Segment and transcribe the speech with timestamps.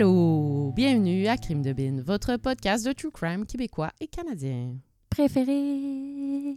[0.00, 4.76] Allô, bienvenue à Crime de Bin, votre podcast de true crime québécois et canadien.
[5.10, 6.56] Préféré.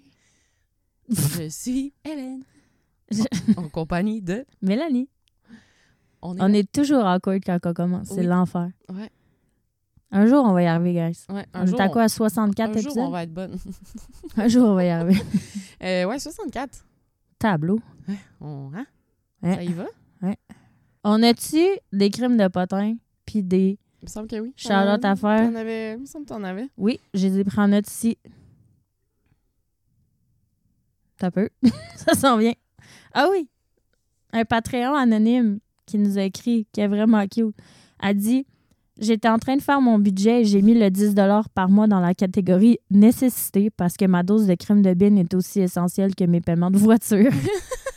[1.09, 2.43] Je suis Hélène,
[3.09, 3.23] Je-
[3.57, 4.45] en compagnie de...
[4.61, 5.09] Mélanie.
[6.21, 8.09] On est, On est toujours awkward quand on commence.
[8.09, 8.69] C'est l'enfer.
[8.89, 9.09] Ouais.
[10.11, 11.25] Un jour, on va y arriver, guys.
[11.33, 13.03] Ouais, un On jour, est à quoi, à 64 un jour, épisodes?
[13.05, 13.57] on va être bonne.
[14.37, 15.19] Un jour, on va y arriver.
[15.83, 16.85] Euh, ouais, 64.
[17.39, 17.79] Tableau.
[18.39, 18.85] On, hein?
[19.41, 19.55] Ouais.
[19.55, 19.87] Ça y va?
[21.03, 22.97] On a-tu des crimes de potins
[23.31, 23.77] puis des...
[24.01, 24.53] Il me semble que oui.
[24.57, 25.49] Shout-out à faire.
[25.49, 25.93] T'en avais...
[25.93, 26.67] Il me semble que t'en avais.
[26.77, 28.17] Oui, je les ai pris en note ici.
[31.17, 31.49] T'as peu.
[31.95, 32.53] Ça s'en vient.
[33.13, 33.47] Ah oui!
[34.33, 37.55] Un Patreon anonyme qui nous a écrit, qui est vraiment cute,
[37.99, 38.45] a dit
[38.97, 41.15] J'étais en train de faire mon budget et j'ai mis le 10
[41.53, 45.33] par mois dans la catégorie nécessité parce que ma dose de crème de bin est
[45.33, 47.31] aussi essentielle que mes paiements de voiture.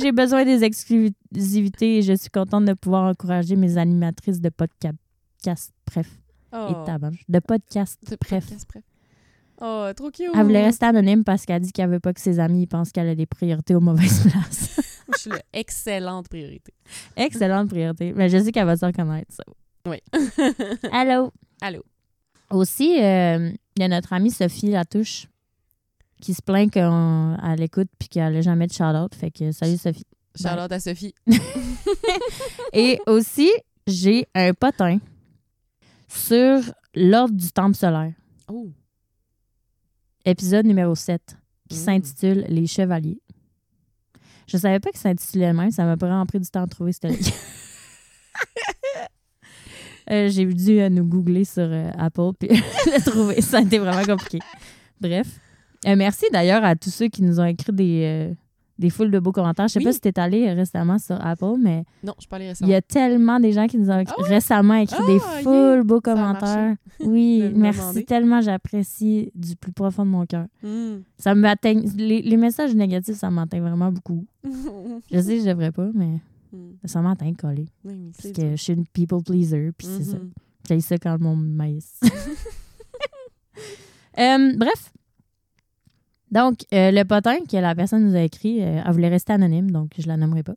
[0.00, 4.96] J'ai besoin des exclusivités et je suis contente de pouvoir encourager mes animatrices de podcast.
[5.86, 6.08] Bref.
[6.52, 6.68] Oh.
[6.70, 7.32] Et.
[7.32, 7.98] De podcast.
[8.02, 8.44] De Bref.
[8.44, 8.84] podcast, bref.
[9.60, 10.30] Oh, trop cute.
[10.34, 13.08] Elle voulait rester anonyme parce qu'elle dit qu'elle veut pas que ses amis pensent qu'elle
[13.08, 14.80] a des priorités aux mauvaises places.
[15.14, 16.74] Je suis l'excellente priorité.
[17.16, 18.12] Excellente priorité.
[18.14, 19.44] Mais je sais qu'elle va se reconnaître, ça.
[19.86, 19.98] Oui.
[20.90, 21.32] Allô?
[21.60, 21.82] Allô.
[22.50, 25.28] Aussi, euh, il y a notre amie Sophie Latouche
[26.20, 29.14] qui se plaint qu'elle écoute puis qu'elle n'a jamais de shout-out.
[29.14, 30.06] Fait que salut Sophie.
[30.40, 31.14] Charlotte à Sophie.
[32.72, 33.50] Et aussi,
[33.86, 34.98] j'ai un potin
[36.08, 36.60] sur
[36.94, 38.12] l'ordre du temple solaire,
[38.48, 38.68] Oh.
[40.24, 41.36] épisode numéro 7,
[41.68, 41.80] qui Mm.
[41.80, 43.20] s'intitule Les Chevaliers.
[44.46, 46.92] Je savais pas qu'il s'intitulait le même, ça m'a vraiment pris du temps de trouver
[46.92, 47.18] ce livre.
[50.08, 52.48] Euh, j'ai dû euh, nous googler sur euh, Apple puis
[52.86, 53.40] le trouver.
[53.40, 54.38] Ça a été vraiment compliqué.
[55.00, 55.26] Bref.
[55.86, 58.34] Euh, merci d'ailleurs à tous ceux qui nous ont écrit des, euh,
[58.78, 59.68] des foules de beaux commentaires.
[59.68, 59.84] Je sais Oui.
[59.84, 62.70] pas si tu es allé récemment sur Apple, mais Non, je parlais il récemment.
[62.70, 64.28] y a tellement des gens qui nous ont écrit- Ah ouais?
[64.28, 65.42] récemment écrit Ah, des yeah!
[65.42, 66.40] foules beaux a marché.
[66.40, 66.76] commentaires.
[67.00, 68.04] Oui, De me merci demander.
[68.04, 68.40] tellement.
[68.40, 70.46] J'apprécie du plus profond de mon cœur.
[70.62, 71.00] Hmm.
[71.18, 71.88] Ça m'atteigne.
[71.96, 74.24] Les, les messages négatifs, ça m'atteint vraiment beaucoup.
[75.12, 76.20] Je sais que je devrais pas, mais
[76.52, 76.72] Hmm.
[76.84, 77.66] ça m'atteint collé.
[77.84, 80.16] Oui, Parce que je suis une people pleaser, puis c'est ça.
[80.68, 82.00] J'ai ça quand le monde maïs.
[84.18, 84.92] Euh, bref.
[86.36, 89.70] Donc, euh, le potin que la personne nous a écrit, euh, elle voulait rester anonyme,
[89.70, 90.56] donc je la nommerai pas.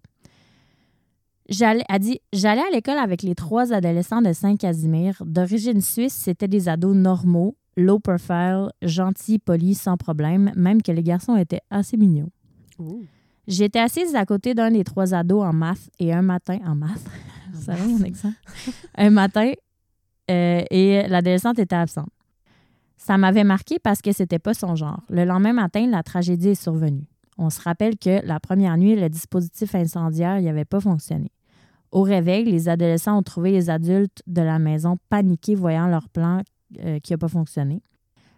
[1.47, 5.23] J'allais, elle dit J'allais à l'école avec les trois adolescents de Saint-Casimir.
[5.25, 11.01] D'origine suisse, c'était des ados normaux, low profile, gentils, polis, sans problème, même que les
[11.01, 12.29] garçons étaient assez mignons.
[13.47, 17.07] J'étais assise à côté d'un des trois ados en maths et un matin en maths.
[17.53, 18.33] Ça va mon accent?
[18.97, 19.53] un matin
[20.29, 22.09] euh, et l'adolescente était absente.
[22.99, 25.01] Ça m'avait marqué parce que c'était pas son genre.
[25.09, 27.07] Le lendemain matin, la tragédie est survenue.
[27.37, 31.31] On se rappelle que la première nuit, le dispositif incendiaire n'avait pas fonctionné.
[31.91, 36.41] Au réveil, les adolescents ont trouvé les adultes de la maison paniqués voyant leur plan
[36.83, 37.81] euh, qui n'a pas fonctionné.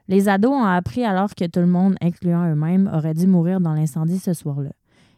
[0.08, 3.74] Les ados ont appris alors que tout le monde, incluant eux-mêmes, aurait dû mourir dans
[3.74, 4.72] l'incendie ce soir-là.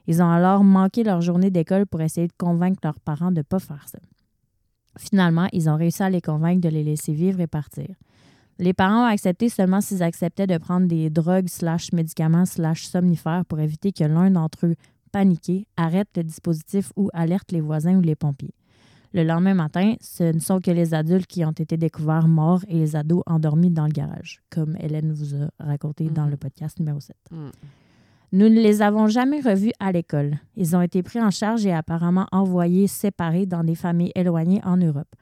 [0.07, 3.41] Ils ont alors manqué leur journée d'école pour essayer de convaincre leurs parents de ne
[3.41, 3.99] pas faire ça.
[4.97, 7.87] Finalement, ils ont réussi à les convaincre de les laisser vivre et partir.
[8.59, 13.45] Les parents ont accepté seulement s'ils acceptaient de prendre des drogues slash médicaments slash somnifères
[13.45, 14.75] pour éviter que l'un d'entre eux,
[15.11, 18.53] paniqué, arrête le dispositif ou alerte les voisins ou les pompiers.
[19.15, 22.75] Le lendemain matin, ce ne sont que les adultes qui ont été découverts morts et
[22.79, 26.31] les ados endormis dans le garage, comme Hélène vous a raconté dans Mhm.
[26.31, 27.15] le podcast numéro 7.
[27.31, 27.49] Hmm.
[28.31, 30.39] Nous ne les avons jamais revus à l'école.
[30.55, 34.77] Ils ont été pris en charge et apparemment envoyés séparés dans des familles éloignées en
[34.77, 35.13] Europe.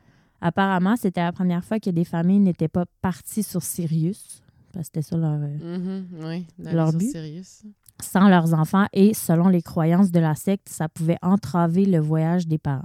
[0.41, 4.41] Apparemment, c'était la première fois que des familles n'étaient pas parties sur Sirius,
[4.73, 7.11] parce que c'était ça leur, euh, Mhm, oui, la Leur vision but?
[7.11, 7.61] sérieuse.
[8.01, 12.47] sans leurs enfants et, selon les croyances de la secte, ça pouvait entraver le voyage
[12.47, 12.81] des parents.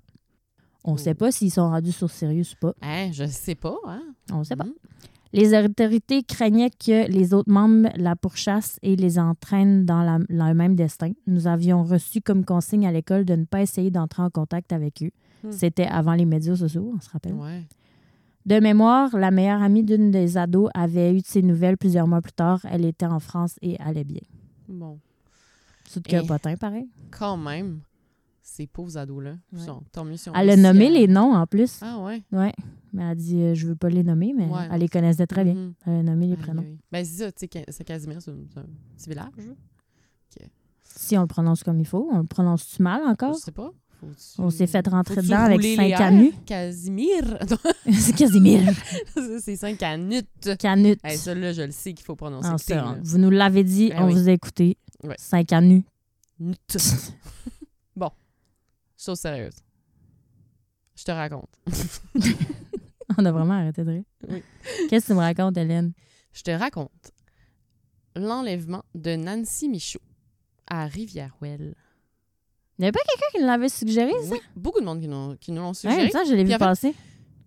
[0.84, 0.98] On ne Oh.
[0.98, 2.74] sait pas s'ils sont rendus sur Sirius ou pas.
[2.82, 4.02] Hein, je sais pas, hein?
[4.30, 4.64] On ne sait pas.
[4.64, 4.72] Mhm.
[5.32, 10.54] Les autorités craignaient que les autres membres la pourchassent et les entraînent dans la- le
[10.54, 11.12] même destin.
[11.26, 15.02] Nous avions reçu comme consigne à l'école de ne pas essayer d'entrer en contact avec
[15.02, 15.10] eux.
[15.46, 15.52] Hmm.
[15.52, 17.34] C'était avant les médias sociaux, on se rappelle.
[17.34, 17.64] Ouais.
[18.46, 22.20] De mémoire, la meilleure amie d'une des ados avait eu de ses nouvelles plusieurs mois
[22.20, 22.60] plus tard.
[22.70, 24.20] Elle était en France et allait bien.
[24.68, 24.98] Bon.
[25.92, 26.26] Tout de Eh.
[26.26, 26.88] potin, pareil.
[27.10, 27.80] Quand même,
[28.42, 29.58] ces pauvres ados-là, Ouais.
[29.58, 31.80] sont- tant mieux si on Elle a nommé à- les noms en plus.
[31.82, 32.22] Ah ouais?
[32.32, 32.52] Ouais.
[32.92, 34.68] Mais elle a dit euh, je veux pas les nommer, mais Ouais.
[34.70, 35.54] elle les connaissait très bien.
[35.54, 35.74] Mhm.
[35.86, 36.62] Elle a nommé les prénoms.
[36.62, 36.78] aïe.
[36.92, 38.62] Ben c'est ça, tu sais, Ca- c'est Casimir, c'est un, c'est
[38.96, 39.26] petit village.
[40.82, 43.34] Si on le prononce comme il faut, on le prononce-tu mal encore?
[43.34, 43.70] Je sais pas.
[44.38, 46.32] On s'est fait rentrer dedans avec cinq canuts.
[46.46, 47.38] Casimir!
[47.92, 48.62] C'est Casimir?
[49.40, 50.56] C'est cinq canutes.
[50.58, 50.98] Canut.
[51.04, 52.48] Hey, ça, là, je le sais qu'il faut prononcer.
[52.50, 52.96] Ah, ça, là.
[53.02, 54.14] vous nous l'avez dit, Ben on oui.
[54.14, 54.76] vous a écouté.
[55.02, 55.16] Ouais.
[55.18, 55.82] Cinq canus.
[56.38, 56.56] Nut.
[57.96, 58.10] bon.
[58.98, 59.56] Chose sérieuse.
[60.96, 61.50] Je te raconte.
[63.18, 64.04] On a vraiment arrêté de rire.
[64.28, 64.42] Oui.
[64.88, 65.92] Qu'est-ce que tu me racontes, Hélène?
[66.32, 67.12] Je te raconte
[68.14, 70.00] l'enlèvement de Nancy Michaud
[70.66, 71.74] à Rivière-Ouelle.
[72.78, 74.32] Il n'y avait pas quelqu'un qui nous l'avait suggéré, ça?
[74.32, 76.10] Oui, beaucoup de monde qui nous, qui nous l'ont Ouais, suggéré.
[76.10, 76.94] ça, je l'ai vu passer.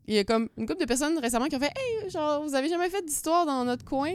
[0.08, 2.56] Il y a comme une couple de personnes récemment qui ont fait Hey, genre, vous
[2.56, 4.12] avez jamais fait d'histoire dans notre coin?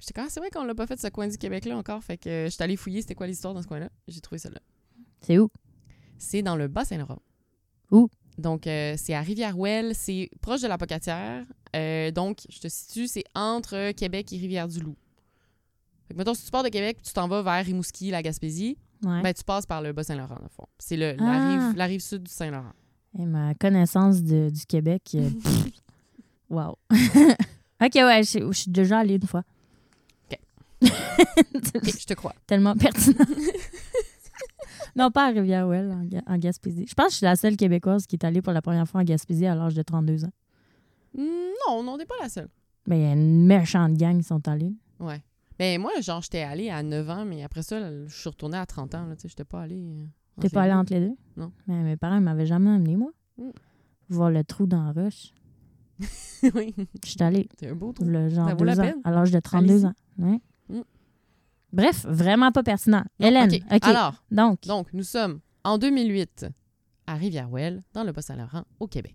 [0.00, 2.04] J'étais comme, Ah, c'est vrai qu'on l'a pas fait ce coin du Québec-là encore.
[2.04, 3.88] Fait que euh, j'étais allée fouiller c'était quoi l'histoire dans ce coin-là.
[4.06, 4.60] J'ai trouvé celle-là.
[5.22, 5.48] C'est où?
[6.18, 7.22] C'est dans le Bas-Saint-Laurent.
[7.90, 8.08] Où?
[8.36, 9.94] Donc, euh, c'est à Rivière-Ouelle.
[9.94, 11.46] C'est proche de la Pocatière.
[11.74, 14.96] Euh, donc, je te situe, c'est entre Québec et Rivière-du-Loup.
[16.08, 18.76] Fait que, mettons, si tu pars de Québec tu t'en vas vers Rimouski, la Gaspésie,
[19.04, 19.22] Ouais.
[19.22, 20.66] ben, tu passes par le Bas-Saint-Laurent, le fond.
[20.78, 21.24] C'est le- Ah.
[21.24, 22.72] la, rive, la rive sud du Saint-Laurent.
[23.18, 25.16] Et ma connaissance de- du Québec.
[26.50, 26.76] wow.
[26.90, 29.42] ok, ouais, je, suis déjà allée une fois.
[30.30, 30.38] Ok.
[30.82, 32.34] Je te crois.
[32.46, 33.24] Tellement pertinent.
[34.96, 36.86] non, pas à Rivière-Ouelle, en, Ga- en Gaspésie.
[36.88, 39.00] Je pense que je suis la seule Québécoise qui est allée pour la première fois
[39.00, 40.32] en Gaspésie à l'âge de 32 ans.
[41.16, 41.22] Hmm,
[41.68, 42.48] Non, non, t'es pas la seule.
[42.86, 44.74] Mais il y a une méchante gang qui sont allés.
[45.00, 45.22] Ouais.
[45.58, 48.66] Ben, moi, genre, j'étais allée à 9 ans, mais après ça, je suis retournée à
[48.66, 49.06] 30 ans.
[49.14, 49.80] Tu sais, j'étais pas allée.
[49.80, 50.04] euh,
[50.40, 51.14] T'es pas allée entre les deux?
[51.36, 51.52] Non.
[51.66, 53.12] Mais mes parents ne m'avaient jamais amené, moi.
[53.38, 53.50] Mm.
[54.08, 55.32] Voir le trou dans la roche.
[56.56, 56.74] oui,
[57.04, 58.04] Je suis allée, c'est un beau trou.
[58.04, 59.00] le genre Ça vaut la ans, peine.
[59.04, 59.86] à l'âge de 32 Allez-y.
[59.86, 59.94] ans.
[60.18, 60.40] Ouais.
[60.68, 60.82] Mm.
[61.72, 63.04] Bref, vraiment pas pertinent.
[63.20, 63.62] Non, Hélène, OK.
[63.72, 63.84] OK.
[63.84, 66.46] Alors, Donc, donc, nous sommes en 2008
[67.06, 69.14] à Rivière-Ouelle, dans le Bas-Saint-Laurent, au Québec.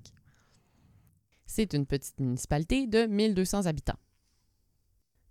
[1.46, 3.98] C'est une petite municipalité de 1200 habitants.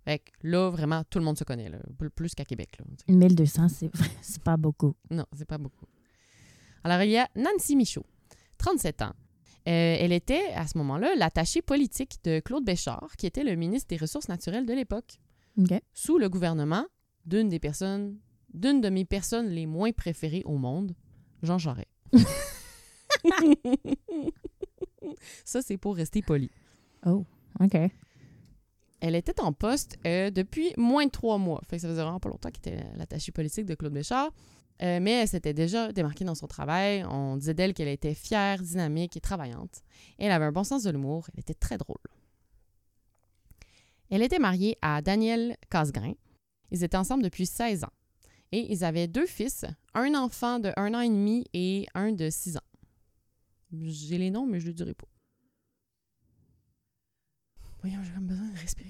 [0.09, 1.77] Fait que là, vraiment, tout le monde se connaît, là,
[2.15, 2.77] Plus- qu'à Québec.
[2.79, 3.13] Là, tu sais.
[3.15, 3.67] 1200,
[4.23, 4.95] c'est pas beaucoup.
[5.11, 5.85] Non, c'est pas beaucoup.
[6.83, 8.07] Alors, il y a Nancy Michaud,
[8.57, 9.13] 37 ans.
[9.67, 13.89] Euh, elle était, à ce moment-là, l'attachée politique de Claude Béchard, qui était le ministre
[13.89, 15.19] des Ressources naturelles de l'époque,
[15.93, 16.87] sous le gouvernement
[17.27, 18.17] d'une des personnes,
[18.51, 20.95] d'une de mes personnes les moins préférées au monde,
[21.43, 21.87] Jean Charest.
[25.45, 26.49] Ça, c'est pour rester poli.
[27.05, 27.25] Oh,
[27.59, 27.77] OK.
[29.01, 31.61] Elle était en poste euh, depuis moins de trois mois.
[31.69, 34.31] Ça faisait vraiment pas longtemps qu'elle était l'attachée politique de Claude Béchard.
[34.81, 37.03] Euh, mais elle s'était déjà démarquée dans son travail.
[37.09, 39.83] On disait d'elle qu'elle était fière, dynamique et travaillante.
[40.17, 41.27] Elle avait un bon sens de l'humour.
[41.33, 41.97] Elle était très drôle.
[44.09, 46.13] Elle était mariée à Daniel Casgrain.
[46.71, 47.93] Ils étaient ensemble depuis 16 ans.
[48.51, 52.29] Et ils avaient deux fils, un enfant de un an et demi et un de
[52.29, 52.61] 6 ans.
[53.71, 55.07] J'ai les noms, mais je ne les dirai pas.
[57.81, 58.89] Voyons, j'ai comme besoin de respirer.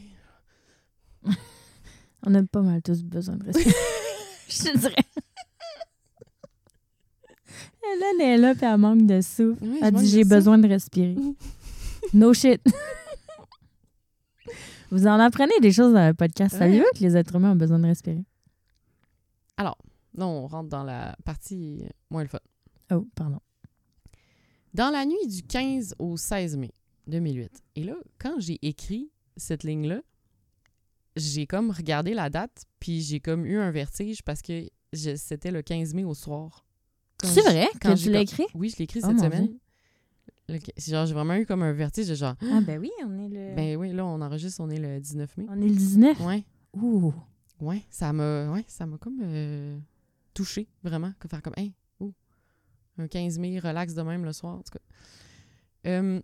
[2.25, 3.75] On a pas mal tous besoin de respirer.
[4.49, 4.95] Je te dirais.
[7.83, 9.63] Hélène est là, puis elle manque de souffle.
[9.63, 11.15] Oui, elle dit J'ai besoin de respirer.
[12.13, 12.61] no shit.
[14.91, 16.53] Vous en apprenez des choses dans le podcast.
[16.53, 16.59] Ouais.
[16.59, 18.23] Saviez-vous que les êtres humains ont besoin de respirer?
[20.19, 22.39] Là, on rentre dans la partie moins le fun.
[22.91, 23.39] Oh, pardon.
[24.73, 26.71] Dans la nuit du 15 au 16 mai
[27.07, 27.63] 2008.
[27.75, 30.01] Et là, quand j'ai écrit cette ligne-là,
[31.15, 35.61] j'ai comme regardé la date, puis j'ai comme eu un vertige parce que c'était le
[35.61, 36.65] 15 mai au soir.
[37.23, 38.45] C'est vrai quand que tu l'as écrit?
[38.53, 39.57] Oui, je l'ai écrit Oh, cette semaine.
[40.47, 43.19] Le- c'est genre, j'ai vraiment eu comme un vertige de genre, Ah, ben oui, on
[43.19, 43.55] est le.
[43.55, 45.45] ben oui, là, on enregistre, on est le 19 mai.
[45.49, 46.19] on est le 19.
[46.21, 47.13] Ouais, Ouh.
[47.59, 49.77] ouais, ça m'a, ouais, ça m'a comme euh,
[50.33, 52.13] touché, vraiment, faire comme, hey, ouh,
[52.97, 54.79] un 15 mai, relax de même le soir, en tout cas.
[55.87, 56.19] Euh,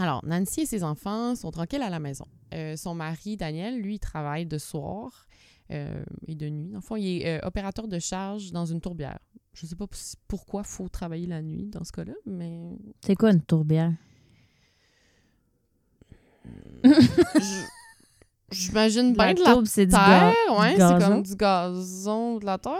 [0.00, 2.26] alors, Nancy et ses enfants sont tranquilles à la maison.
[2.54, 5.26] Euh, son mari, Daniel, lui, il travaille de soir
[5.70, 6.72] euh, et de nuit.
[6.80, 9.18] Fond, il est euh, opérateur de charge dans une tourbière.
[9.52, 9.86] Je sais pas
[10.28, 13.92] pourquoi il faut travailler la nuit dans ce cas-là, mais C'est quoi une tourbière?
[18.50, 20.78] j'imagine bien de la tourbe, c'est du terre, ga- ouais, c'est
[21.08, 22.78] comme du gazon, de la terre.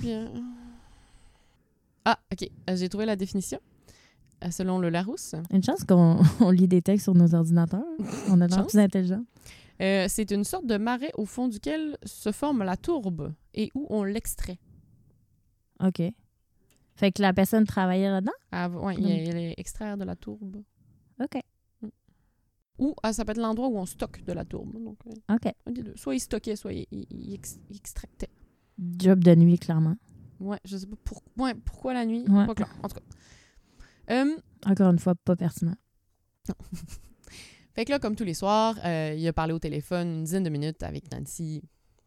[0.00, 0.30] Bien.
[2.04, 2.48] Ah, OK.
[2.74, 3.60] J'ai trouvé la définition.
[4.44, 7.84] Euh, selon le Larousse, Une chance qu'on on lit des textes sur nos ordinateurs.
[8.30, 8.72] On a l'air Chance.
[8.72, 9.22] plus intelligent.
[9.82, 13.86] euh, c'est une sorte de marais au fond duquel se forme la tourbe et où
[13.90, 14.58] on l'extrait.
[15.84, 16.02] OK.
[16.94, 18.32] Fait que la personne travaillait là-dedans?
[18.52, 20.62] Ah, ouais, il il a extraire de la tourbe.
[21.22, 21.40] OK.
[22.78, 24.82] Ou ah, ça peut être l'endroit où on stocke de la tourbe.
[24.82, 25.34] Donc, euh,
[25.68, 25.84] OK.
[25.96, 28.30] Soit il stockait, soit il, il- il ex- il extractait.
[28.98, 29.96] Job de nuit, clairement.
[30.40, 32.24] Ouais, je sais pas pour- ouais, pourquoi la nuit.
[32.26, 32.46] Ouais.
[32.46, 32.74] Pas clair.
[32.82, 33.02] En tout cas.
[34.10, 34.36] Euh,
[34.66, 35.76] Encore une fois, pas pertinent.
[37.74, 40.42] Fait que là, comme tous les soirs, euh, il a parlé au téléphone une dizaine
[40.42, 41.62] de minutes avec Nancy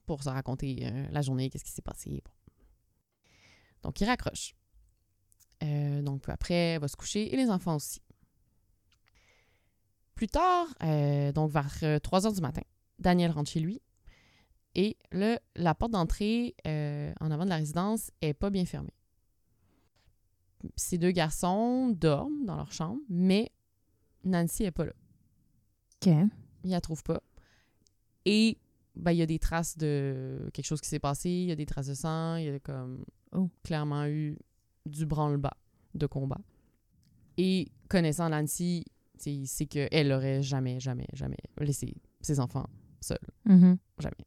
[0.05, 2.21] pour se raconter euh, la journée, qu'est-ce qui s'est passé.
[2.23, 2.31] Bon.
[3.83, 4.55] Donc, il raccroche.
[5.63, 8.01] Euh, donc, peu après, il va se coucher et les enfants aussi.
[10.15, 10.67] Plus tard,
[11.33, 12.61] donc vers 3 heures du matin,
[12.99, 13.81] Daniel rentre chez lui
[14.75, 18.93] et le, la porte d'entrée en avant de la résidence est pas bien fermée.
[20.75, 23.51] Ces deux garçons dorment dans leur chambre, mais
[24.23, 24.93] Nancy est pas là.
[26.05, 26.13] OK.
[26.63, 27.21] Il la trouve pas.
[28.25, 28.57] Et
[28.95, 31.55] ben, il y a des traces de quelque chose qui s'est passé, il y a
[31.55, 33.03] des traces de sang, il y a comme
[33.35, 33.49] Oh.
[33.63, 34.37] clairement eu
[34.85, 35.57] du branle-bas
[35.95, 36.39] de combat.
[37.37, 38.85] Et connaissant Nancy,
[39.25, 42.69] il sait qu'elle aurait jamais, jamais, jamais laissé ses enfants
[43.01, 43.17] seuls.
[43.45, 43.77] Mhm.
[43.97, 44.25] Jamais.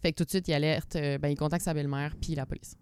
[0.00, 2.46] Fait que tout de suite, il alerte, euh, ben, il contacte sa belle-mère puis la
[2.46, 2.76] police.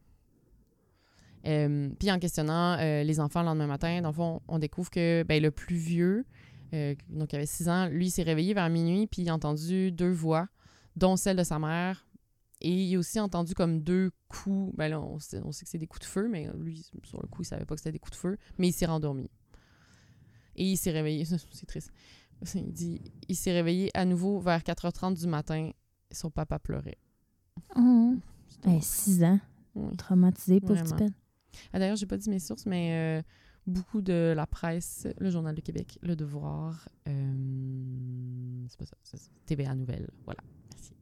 [1.46, 4.90] Euh, puis en questionnant euh, les enfants le lendemain matin, dans le fond, on découvre
[4.90, 6.24] que ben, le plus vieux,
[6.72, 9.34] euh, donc il avait 6 ans, lui il s'est réveillé vers minuit puis il a
[9.34, 10.48] entendu deux voix,
[10.96, 12.06] dont celle de sa mère.
[12.60, 14.74] Et il a aussi entendu comme deux coups.
[14.74, 17.20] Ben là, on sait, on sait que c'est des coups de feu, mais lui, sur
[17.20, 18.38] le coup, il savait pas que c'était des coups de feu.
[18.56, 19.28] Mais il s'est rendormi.
[20.56, 21.24] Et il s'est réveillé.
[21.50, 21.92] C'est triste.
[22.54, 25.70] Il dit il s'est réveillé à nouveau vers 4h30 du matin.
[26.10, 26.96] Son papa pleurait.
[27.76, 28.14] Oh.
[28.48, 29.40] C'était- Ben, six ans.
[29.74, 29.96] Oui.
[29.96, 30.80] Traumatisé, pauvre.
[31.73, 33.23] Ah, D'ailleurs, j'ai pas dit mes sources, mais euh,
[33.66, 39.18] beaucoup de la presse, le Journal de Québec, Le Devoir, euh, c'est pas ça, ça,
[39.46, 40.11] TVA Nouvelles.
[40.25, 40.40] Voilà,
[40.73, 40.92] merci.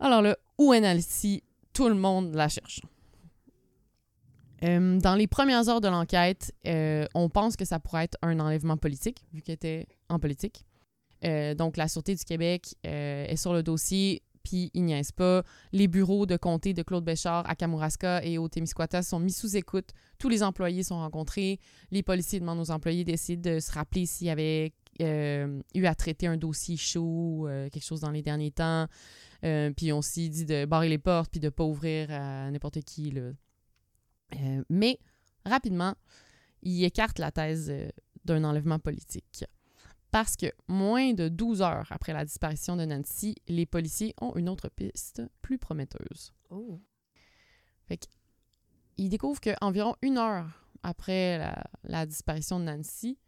[0.00, 1.42] Alors là, où Nancy?
[1.72, 2.80] Tout le monde la cherche.
[4.64, 6.52] Euh, dans les premières heures de l'enquête,
[7.14, 10.64] on pense que ça pourrait être un enlèvement politique, vu qu'elle était en politique.
[11.22, 15.42] Donc, la Sûreté du Québec est sur le dossier, puis il niaise pas.
[15.72, 19.56] Les bureaux de comté de Claude Béchard à Kamouraska et au Témiscouata sont mis sous
[19.56, 19.90] écoute.
[20.18, 21.60] Tous les employés sont rencontrés.
[21.90, 25.94] Les policiers demandent aux employés d'essayer de se rappeler s'il y avait euh, eu à
[25.94, 28.86] traiter un dossier chaud, euh, quelque chose dans les derniers temps.
[29.44, 32.80] Euh, puis on s'y dit de barrer les portes puis de pas ouvrir à n'importe
[32.80, 33.10] qui.
[33.10, 33.32] là.
[34.70, 34.98] Mais
[35.44, 35.94] rapidement,
[36.62, 37.72] il écarte la thèse
[38.24, 39.44] d'un enlèvement politique.
[40.10, 44.48] Parce que moins de 12 heures après la disparition de Nancy, les policiers ont une
[44.48, 46.32] autre piste plus prometteuse.
[46.50, 46.80] Oh.
[48.96, 50.46] Ils découvrent qu'environ une heure
[50.82, 53.18] après la, la disparition de Nancy,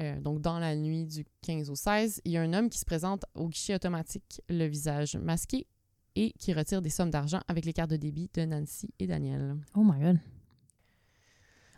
[0.00, 2.78] euh, donc dans la nuit du 15 au 16, il y a un homme qui
[2.78, 5.66] se présente au guichet automatique, le visage masqué,
[6.14, 9.56] et qui retire des sommes d'argent avec les cartes de débit de Nancy et Daniel.
[9.74, 10.18] Oh my God.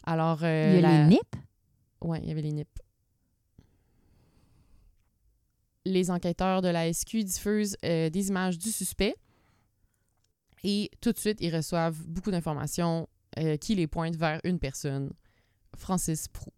[0.05, 1.39] Alors, euh, Il y a la- les nips?
[2.03, 2.79] Ouais, il y avait les nips.
[5.87, 9.15] Les enquêteurs de la SQ diffusent euh, des images du suspect
[10.63, 13.07] et tout de suite, ils reçoivent beaucoup d'informations
[13.39, 15.11] euh, qui les pointent vers une personne,
[15.77, 16.51] Francis Prou.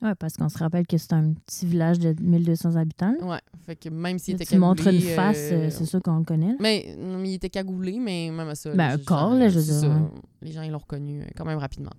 [0.00, 3.14] Ouais, parce qu'on se rappelle que c'est un petit village de 1200 habitants.
[3.22, 6.18] Ouais, fait que même s'il était tu montres une cagoulé, face, euh, c'est sûr qu'on
[6.18, 6.48] le connaît.
[6.50, 6.56] là.
[6.60, 8.74] Mais non, mais il était cagoulé, mais même à ça.
[8.74, 10.08] Ben, un corps, là, je veux dire, ouais.
[10.42, 11.92] Les gens, ils l'ont reconnu quand même rapidement.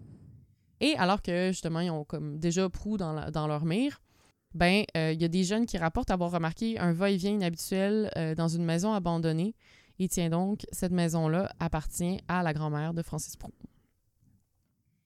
[0.81, 4.01] Et alors que, justement, ils ont comme déjà Prou dans, la- dans leur mire,
[4.53, 8.35] ben, euh, il y a des jeunes qui rapportent avoir remarqué un va-et-vient inhabituel euh,
[8.35, 9.55] dans une maison abandonnée.
[9.99, 13.51] Et tiens donc, cette maison-là appartient à la grand-mère de Francis Prou.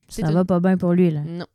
[0.10, 1.22] C'est Ça une- va pas bien pour lui, là.
[1.22, 1.46] non.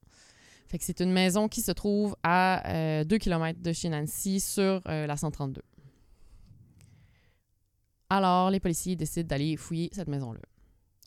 [0.69, 4.81] Fait que c'est une maison qui se trouve à 2 km de chez Nancy sur
[4.89, 5.61] euh, la 132.
[8.11, 10.41] Alors, les policiers décident d'aller fouiller cette maison-là.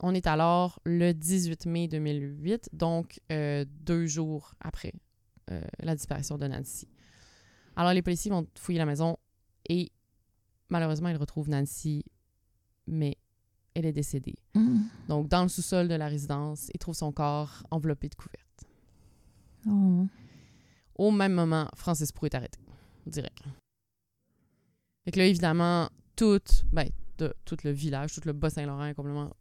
[0.02, 4.94] On est alors le 18 mai 2008, donc euh, deux jours après
[5.52, 6.88] euh, la disparition de Nancy.
[7.76, 9.18] Alors, les policiers vont fouiller la maison
[9.70, 9.92] et
[10.70, 12.04] malheureusement, ils retrouvent Nancy,
[12.88, 13.18] mais
[13.74, 14.38] elle est décédée.
[14.54, 14.82] Mm.
[15.08, 18.66] Donc, dans le sous-sol de la résidence, ils trouvent son corps enveloppé de couvertes.
[19.68, 20.08] Oh.
[20.96, 22.60] Au même moment, Francis Prou est arrêté.
[23.06, 23.44] Direct.
[25.04, 29.36] Fait que là, évidemment, tout, ben, de- tout le village, tout le Bas-Saint-Laurent est complètement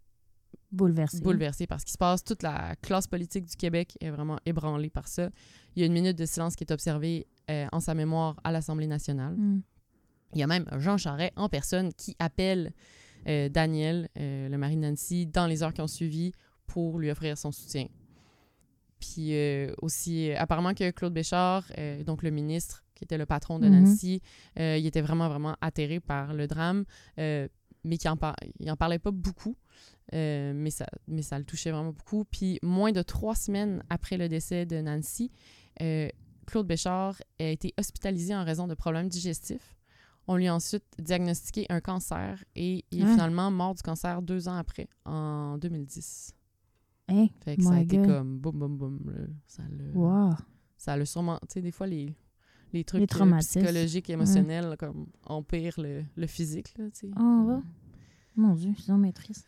[0.75, 1.21] Bouleversé.
[1.21, 2.25] bouleversé par ce qui se passe.
[2.25, 5.31] Toute la classe politique du Québec est vraiment ébranlée par ça.
[5.77, 8.53] Il y a une minute de silence qui est observée euh, en sa mémoire à
[8.53, 9.35] l'Assemblée nationale.
[9.37, 9.63] Mm.
[10.35, 12.73] Il y a même Jean Charest en personne qui appelle
[13.29, 16.33] euh, Daniel, euh, le mari de Nancy, dans les heures qui ont suivi
[16.67, 17.87] pour lui offrir son soutien.
[18.99, 19.35] Puis
[19.83, 21.65] aussi, apparemment que Claude Béchard,
[22.07, 23.81] donc le ministre qui était le patron de Mhm.
[23.85, 24.23] Nancy,
[24.57, 26.85] il était vraiment, vraiment atterré par le drame,
[27.19, 29.57] mais qui en, par- il en parlait pas beaucoup,
[30.13, 32.25] euh, mais, ça, mais ça le touchait vraiment beaucoup.
[32.25, 35.31] Puis moins de trois semaines après le décès de Nancy,
[35.81, 36.09] euh,
[36.47, 39.75] Claude Béchard a été hospitalisé en raison de problèmes digestifs.
[40.27, 43.13] On lui a ensuite diagnostiqué un cancer et il est Ah.
[43.13, 46.35] finalement mort du cancer deux ans après, en 2010.
[47.09, 49.01] Hey, Fait que ça a été comme boum, boum, boum.
[49.11, 49.27] là.
[49.47, 50.35] Ça l'a wow.
[50.79, 51.39] ça l'a sûrement.
[51.43, 52.15] Tu sais, des fois, les,
[52.73, 56.73] les trucs Les euh, psychologiques, émotionnels, comme empirent le, le physique.
[56.79, 57.11] Là, tu sais.
[57.21, 57.61] Oh.
[58.37, 59.45] Mon Dieu, c'est donc maîtrise.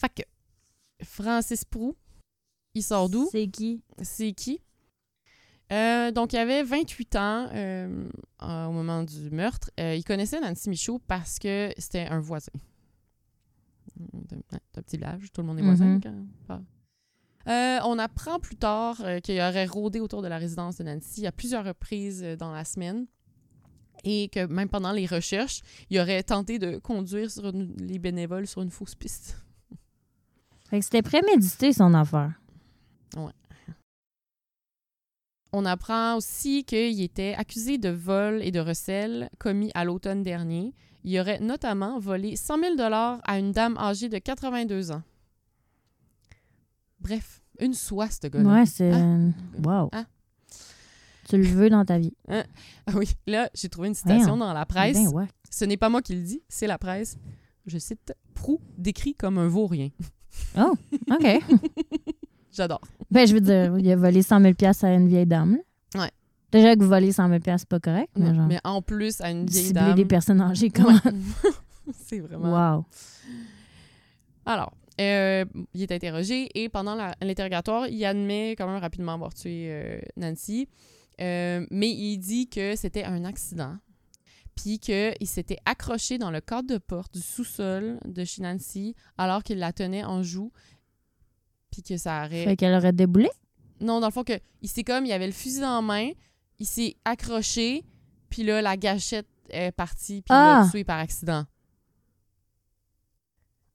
[0.00, 0.22] Fait que
[1.04, 1.94] Francis Prou,
[2.74, 3.28] il sort d'où?
[3.30, 3.82] C'est qui?
[4.02, 4.60] C'est qui?
[5.72, 8.08] Euh, donc, il avait 28 ans euh,
[8.42, 9.70] euh, au moment du meurtre.
[9.78, 12.50] Euh, il connaissait Nancy Michaud parce que c'était un voisin.
[14.28, 15.84] C'est un- petit village, tout le monde est voisin.
[15.86, 16.00] Mhm.
[16.02, 16.64] quand- enfin.
[17.48, 21.32] Euh, on apprend plus tard qu'il aurait rôdé autour de la résidence de Nancy à
[21.32, 23.06] plusieurs reprises dans la semaine
[24.04, 28.46] et que même pendant les recherches, il aurait tenté de conduire sur une- les bénévoles
[28.46, 29.36] sur une fausse piste.
[30.70, 32.32] Fait que c'était prémédité, son affaire.
[35.52, 40.74] On apprend aussi qu'il était accusé de vol et de recel commis à l'automne dernier.
[41.02, 42.92] Il aurait notamment volé 100 000
[43.24, 45.02] à une dame âgée de 82 ans.
[47.00, 48.48] Bref, une soie, ce gars-là.
[48.48, 48.92] Ouais, c'est.
[48.92, 49.16] Ah.
[49.64, 49.88] Wow.
[49.92, 50.04] Ah.
[51.28, 52.14] Tu le veux dans ta vie.
[52.86, 54.96] Ah oui, là, j'ai trouvé une citation dans la presse.
[54.96, 55.26] Ben ouais.
[55.50, 57.18] Ce n'est pas moi qui le dis, c'est la presse.
[57.66, 59.90] Je cite Prou décrit comme un vaurien.
[60.58, 60.74] Oh,
[61.10, 61.26] OK.
[62.52, 62.80] J'adore.
[63.10, 65.58] ben, je veux dire, il a volé 100 000 à une vieille dame.
[65.94, 66.02] là.
[66.02, 66.10] Ouais.
[66.52, 68.46] Déjà que voler 100 000 c'est pas correct, mais genre.
[68.46, 69.94] Mais en plus, à une vieille Cibler dame.
[69.94, 70.98] des personnes âgées, comment?
[71.04, 71.12] Ouais.
[71.94, 72.76] c'est vraiment.
[72.76, 72.84] Wow.
[74.46, 75.44] Alors, euh,
[75.74, 80.68] il est interrogé et pendant l'interrogatoire, il admet quand même rapidement avoir tué euh, Nancy.
[81.20, 83.76] Euh, mais il dit que c'était un accident.
[84.62, 89.42] Puis qu'il s'était accroché dans le cadre de porte du sous-sol de chez Nancy alors
[89.42, 90.52] qu'il la tenait en joue.
[91.70, 92.44] Puis que ça aurait.
[92.44, 93.30] Fait qu'elle aurait déboulé?
[93.80, 96.10] Non, dans le fond, que, il s'est comme, il avait le fusil en main,
[96.58, 97.84] il s'est accroché,
[98.28, 100.68] puis là, la gâchette est partie, puis il l'a Ah!
[100.70, 101.46] tué par accident.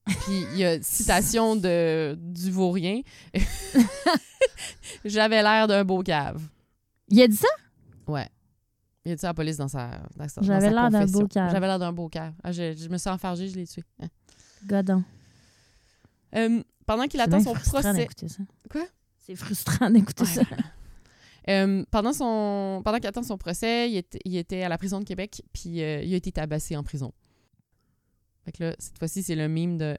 [0.06, 3.02] Puis il y a une citation de, du vaurien.
[5.06, 6.42] J'avais l'air d'un beau cave.
[7.10, 7.48] Il a dit ça?
[8.08, 8.30] Ouais.
[9.06, 11.52] Il a dit à la police dans sa, dans sa, J'avais l'air d'un beau cave.
[11.52, 12.34] J'avais l'air d'un beau cave.
[12.44, 13.84] Ah, je, je me suis enfargée, je l'ai tué.
[14.02, 14.08] Hein.
[14.66, 15.04] Godon.
[16.36, 17.98] Euh, pendant qu'il attend son frustrant procès...
[17.98, 18.44] d'écouter ça.
[18.70, 18.86] Quoi?
[19.20, 20.30] C'est frustrant d'écouter Ouais.
[20.30, 20.42] ça.
[21.48, 25.00] Euh, pendant son pendant qu'il attend son procès, il était, il était à la prison
[25.00, 27.14] de Québec, puis euh, il a été tabassé en prison.
[28.46, 29.96] Fait que là, cette fois-ci, c'est le mime de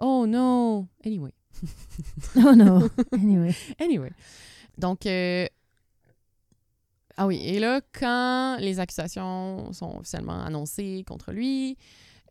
[0.00, 0.88] Oh no!
[1.06, 1.32] Anyway.
[2.36, 2.90] Oh non.
[3.12, 3.54] Anyway.
[3.78, 4.10] Anyway.
[4.76, 5.46] Donc, euh,
[7.20, 11.76] ah oui, et là, quand les accusations sont officiellement annoncées contre lui,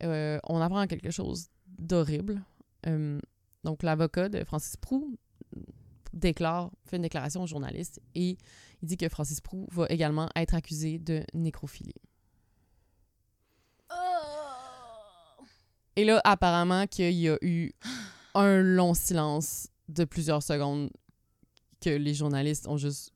[0.02, 2.42] euh, on apprend quelque chose d'horrible.
[2.86, 3.20] Euh,
[3.64, 5.18] donc, l'avocat de Francis Prou
[6.14, 8.38] déclare, fait une déclaration aux journalistes et
[8.80, 11.92] il dit que Francis Prou va également être accusé de nécrophilie.
[15.96, 17.72] Et là, apparemment qu'il y a eu
[18.34, 20.88] un long silence de plusieurs secondes
[21.82, 23.12] que les journalistes ont juste...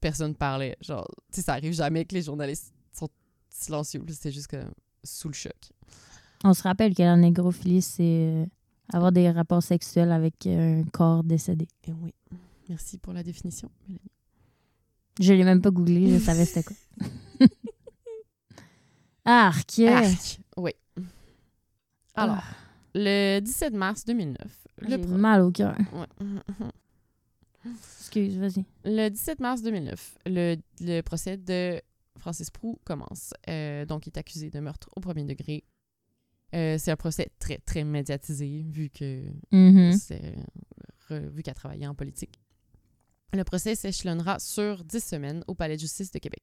[0.00, 0.76] Personne parlait.
[0.80, 3.08] Genre, tu sais, ça arrive jamais que les journalistes sont
[3.48, 4.02] silencieux.
[4.08, 4.62] C'était juste que
[5.04, 5.72] sous le choc.
[6.44, 8.46] On se rappelle que la négrophilie, c'est euh,
[8.92, 11.68] avoir des rapports sexuels avec euh, un corps décédé.
[11.86, 12.14] Et oui.
[12.68, 14.10] Merci pour la définition, Mélanie.
[15.20, 16.76] Je l'ai même pas googlé, je savais c'était quoi.
[19.24, 19.78] Arc!
[19.80, 20.40] Arc.
[20.56, 20.72] Oui.
[22.14, 22.44] Alors, Ah,
[22.94, 24.38] le 17 mars 2009,
[24.82, 25.76] le, J'ai mal au cœur.
[25.92, 26.06] Ouais.
[27.98, 28.64] Excuse, vas-y.
[28.84, 31.80] le 17 mars 2009, le, le procès de
[32.16, 33.32] Francis Prou commence.
[33.48, 35.64] Euh, donc, il est accusé de meurtre au premier degré.
[36.54, 39.24] Euh, c'est un procès très, très médiatisé, vu que
[39.96, 40.34] c'est
[41.08, 42.40] re- vu qu'elle travaillait en politique.
[43.32, 46.40] Le procès s'échelonnera sur 10 semaines au Palais de justice de Québec.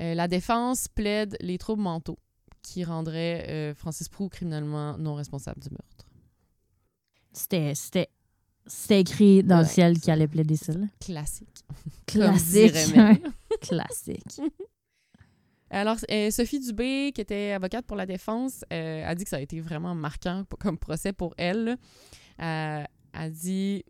[0.00, 2.18] Euh, la défense plaide les troubles mentaux
[2.62, 6.06] qui rendraient Francis Prou criminellement non responsable du meurtre.
[7.32, 7.74] C'était,
[8.66, 10.72] c'était, écrit dans le ciel qu'il allait plaider ça.
[10.72, 10.86] là.
[11.00, 11.64] Classique.
[12.06, 12.72] Classique.
[13.60, 14.40] Classique.
[15.70, 19.36] Alors, euh, Sophie Dubé, qui était avocate pour la défense, euh, a dit que ça
[19.36, 21.76] a été vraiment marquant comme procès pour elle.
[22.40, 23.84] Euh, a dit,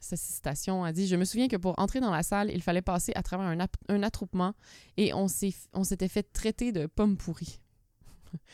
[0.00, 2.82] sa citation, a dit «Je me souviens que pour entrer dans la salle, il fallait
[2.82, 4.54] passer à travers un, un attroupement
[4.96, 7.60] et on s'était fait traiter de pommes pourries.»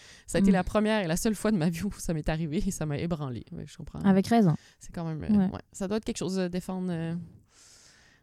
[0.27, 0.55] Ça a été Mm.
[0.55, 2.87] la première et la seule fois de ma vie où ça m'est arrivé et ça
[2.87, 3.45] m'a ébranlé.
[3.65, 4.01] Je comprends.
[4.01, 4.55] Avec raison.
[4.79, 5.23] C'est quand même.
[5.25, 5.53] euh, Ouais.
[5.53, 5.61] ouais.
[5.73, 7.15] Ça doit être quelque chose de défendre euh,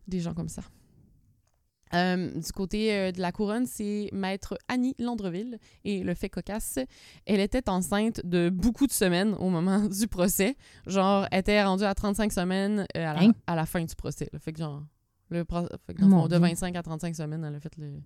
[0.07, 0.61] des gens comme ça.
[1.95, 5.57] Euh, du côté euh, de la couronne, c'est maître Annie Landreville.
[5.85, 6.77] Et le fait cocasse,
[7.25, 10.55] elle était enceinte de beaucoup de semaines au moment du procès.
[10.85, 13.31] Genre, elle était rendue à 35 semaines euh, à, la, Hein?
[13.47, 14.29] à la fin du procès.
[14.31, 14.37] là.
[14.37, 14.83] Fait que genre,
[15.31, 15.43] le
[15.87, 16.39] fait que dans fond, de Dieu.
[16.39, 17.99] 25 à 35 semaines, elle a fait le,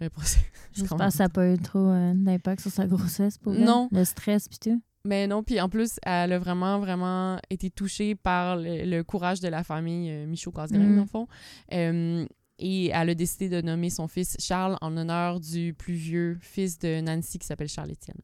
[0.00, 0.40] le procès.
[0.72, 3.64] J'espère que ça n'a pas eu trop euh, d'impact sur sa grossesse pour elle.
[3.64, 3.88] Non.
[3.92, 4.80] Le stress pis tout.
[5.04, 9.38] Mais non, puis en plus, elle a vraiment, vraiment été touchée par le, le courage
[9.40, 10.96] de la famille euh, Michaud-Casgrain, Mm.
[10.96, 11.28] dans le fond.
[11.72, 12.26] Euh,
[12.58, 16.78] et elle a décidé de nommer son fils Charles en honneur du plus vieux fils
[16.78, 18.18] de Nancy qui s'appelle Charles-Étienne.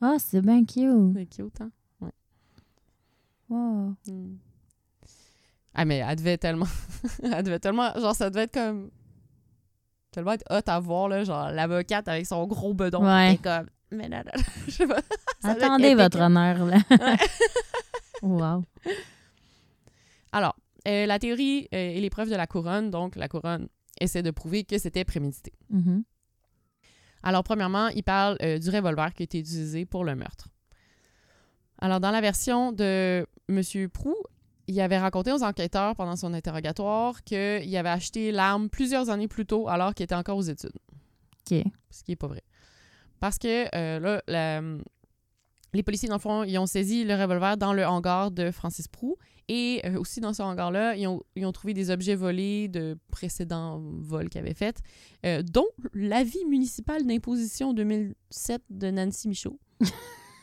[0.00, 1.14] Ah, c'est bien cute.
[1.14, 1.70] C'est cute, hein?
[3.48, 3.94] Wow.
[4.06, 4.36] Mm.
[5.74, 6.66] Ah, mais elle devait tellement...
[7.22, 7.92] elle devait tellement...
[7.94, 8.90] Genre, ça devait être comme...
[10.18, 13.06] Tellement être hot à voir, là, genre, l'avocate avec son gros bedon.
[13.06, 13.34] Ouais.
[13.34, 13.68] était comme...
[13.92, 14.32] Mais là, là,
[14.66, 15.00] je sais pas.
[15.40, 16.78] Ça doit être Attendez, votre honneur, là.
[16.90, 17.16] Ouais.
[18.22, 18.64] wow.
[20.32, 20.56] Alors,
[20.88, 23.68] euh, la théorie euh, et les preuves de la couronne, donc la couronne
[24.00, 25.52] essaie de prouver que c'était prémédité.
[25.70, 26.02] Mhm.
[27.22, 30.48] Alors, premièrement, il parle euh, du revolver qui a été utilisé pour le meurtre.
[31.80, 33.88] Alors, dans la version de M.
[33.88, 34.16] Prou,
[34.68, 39.46] il avait raconté aux enquêteurs pendant son interrogatoire qu'il avait acheté l'arme plusieurs années plus
[39.46, 40.76] tôt alors qu'il était encore aux études.
[41.50, 41.64] OK.
[41.90, 42.42] Ce qui n'est pas vrai.
[43.18, 44.62] Parce que euh, là, la-
[45.74, 48.88] les policiers, dans le fond, ils ont saisi le revolver dans le hangar de Francis
[48.88, 49.16] Prou.
[49.48, 52.98] Et euh, aussi dans ce hangar-là, ils ont, ils ont trouvé des objets volés de
[53.10, 54.78] précédents vols qu'ils avaient faits,
[55.26, 59.58] euh, dont l'avis municipal d'imposition 2007 de Nancy Michaud.
[59.80, 59.86] Je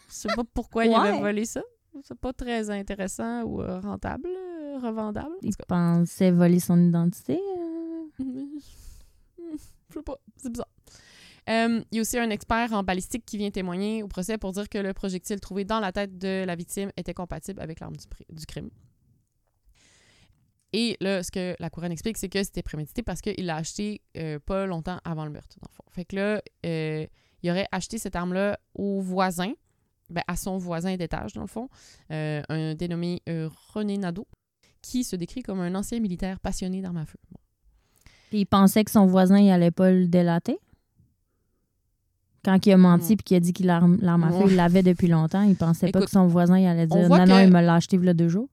[0.10, 0.94] sais pas pourquoi Ouais.
[0.96, 1.62] avaient volé ça.
[2.04, 5.34] C'est pas très intéressant ou euh, rentable, euh, revendable.
[5.34, 7.40] En Il pensait voler son identité.
[7.40, 8.04] euh.
[9.90, 10.68] Je sais pas, c'est bizarre.
[11.50, 14.52] Euh, il y a aussi un expert en balistique qui vient témoigner au procès pour
[14.52, 17.96] dire que le projectile trouvé dans la tête de la victime était compatible avec l'arme
[18.30, 18.70] du, crime.
[20.74, 24.02] Et là, ce que la couronne explique, c'est que c'était prémédité parce qu'il l'a acheté
[24.18, 25.84] euh, pas longtemps avant le meurtre, dans le fond.
[25.92, 27.06] Fait que là, euh,
[27.44, 29.54] il aurait acheté cette arme-là au voisin,
[30.10, 31.70] ben, à son voisin d'étage, dans le fond,
[32.12, 34.28] euh, un dénommé euh, René Nadeau,
[34.82, 37.18] qui se décrit comme un ancien militaire passionné d'armes à feu.
[37.32, 37.40] Bon.
[38.32, 40.60] Il pensait que son voisin, il allait pas le délater?
[42.44, 43.18] Quand il a menti Mm.
[43.18, 45.42] puis qu'il a dit qu'il l'arme à feu, il l'avait depuis longtemps.
[45.42, 47.76] Il pensait pas que son voisin, il allait on dire non, non, il me l'a
[47.76, 48.50] acheté il y a deux jours.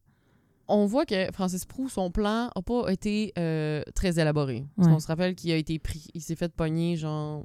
[0.68, 4.64] on voit que Francis Prou, son plan n'a pas été euh, très élaboré.
[4.76, 7.44] Parce qu'on se rappelle qu'il a été pris, il s'est fait pogner genre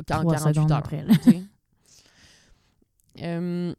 [0.00, 0.78] en Trois 48 secondes heures.
[0.78, 1.04] après.
[3.22, 3.74] Euh,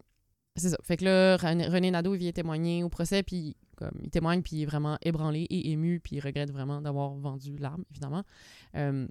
[0.55, 0.77] c'est ça.
[0.83, 4.57] Fait que là, René, Nadeau il vient témoigner au procès, puis comme, il témoigne, puis
[4.57, 8.23] il est vraiment ébranlé et ému, puis il regrette vraiment d'avoir vendu l'arme, évidemment.
[8.75, 9.07] Euh,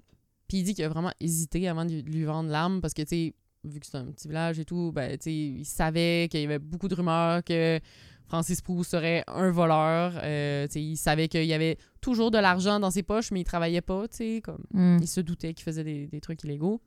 [0.47, 3.07] puis il dit qu'il a vraiment hésité avant de lui- vendre l'arme parce que, tu
[3.07, 6.41] sais, vu que c'est un petit village et tout, ben, tu sais, il savait qu'il
[6.41, 7.79] y avait beaucoup de rumeurs que
[8.27, 10.13] Francis Prou serait un voleur.
[10.23, 13.41] Euh, tu sais, il savait qu'il y avait toujours de l'argent dans ses poches, mais
[13.41, 14.99] il travaillait pas, tu sais, comme Mm.
[15.01, 16.79] il se doutait qu'il faisait des, des trucs illégaux.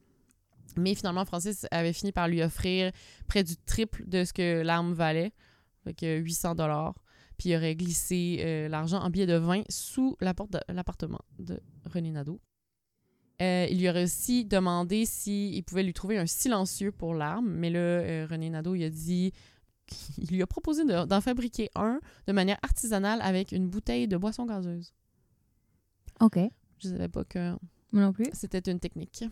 [0.77, 2.93] Mais finalement, Francis avait fini par lui offrir
[3.29, 5.33] près du triple de ce que l'arme valait,
[5.97, 6.95] que 800 dollars.
[7.39, 11.21] Puis il aurait glissé euh, l'argent en billets de vin sous la porte de l'appartement
[11.39, 11.59] de
[11.93, 12.41] René Nadeau.
[13.41, 17.71] Euh, il lui aurait aussi demandé s'il pouvait lui trouver un silencieux pour l'arme, mais
[17.71, 19.33] là, euh, René Nadeau, il a dit
[20.19, 24.17] il lui a proposé de- d'en fabriquer un de manière artisanale avec une bouteille de
[24.17, 24.93] boisson gazeuse.
[26.21, 26.39] OK.
[26.79, 27.51] Je savais pas que
[27.91, 28.27] Moi non plus.
[28.33, 29.25] c'était une technique.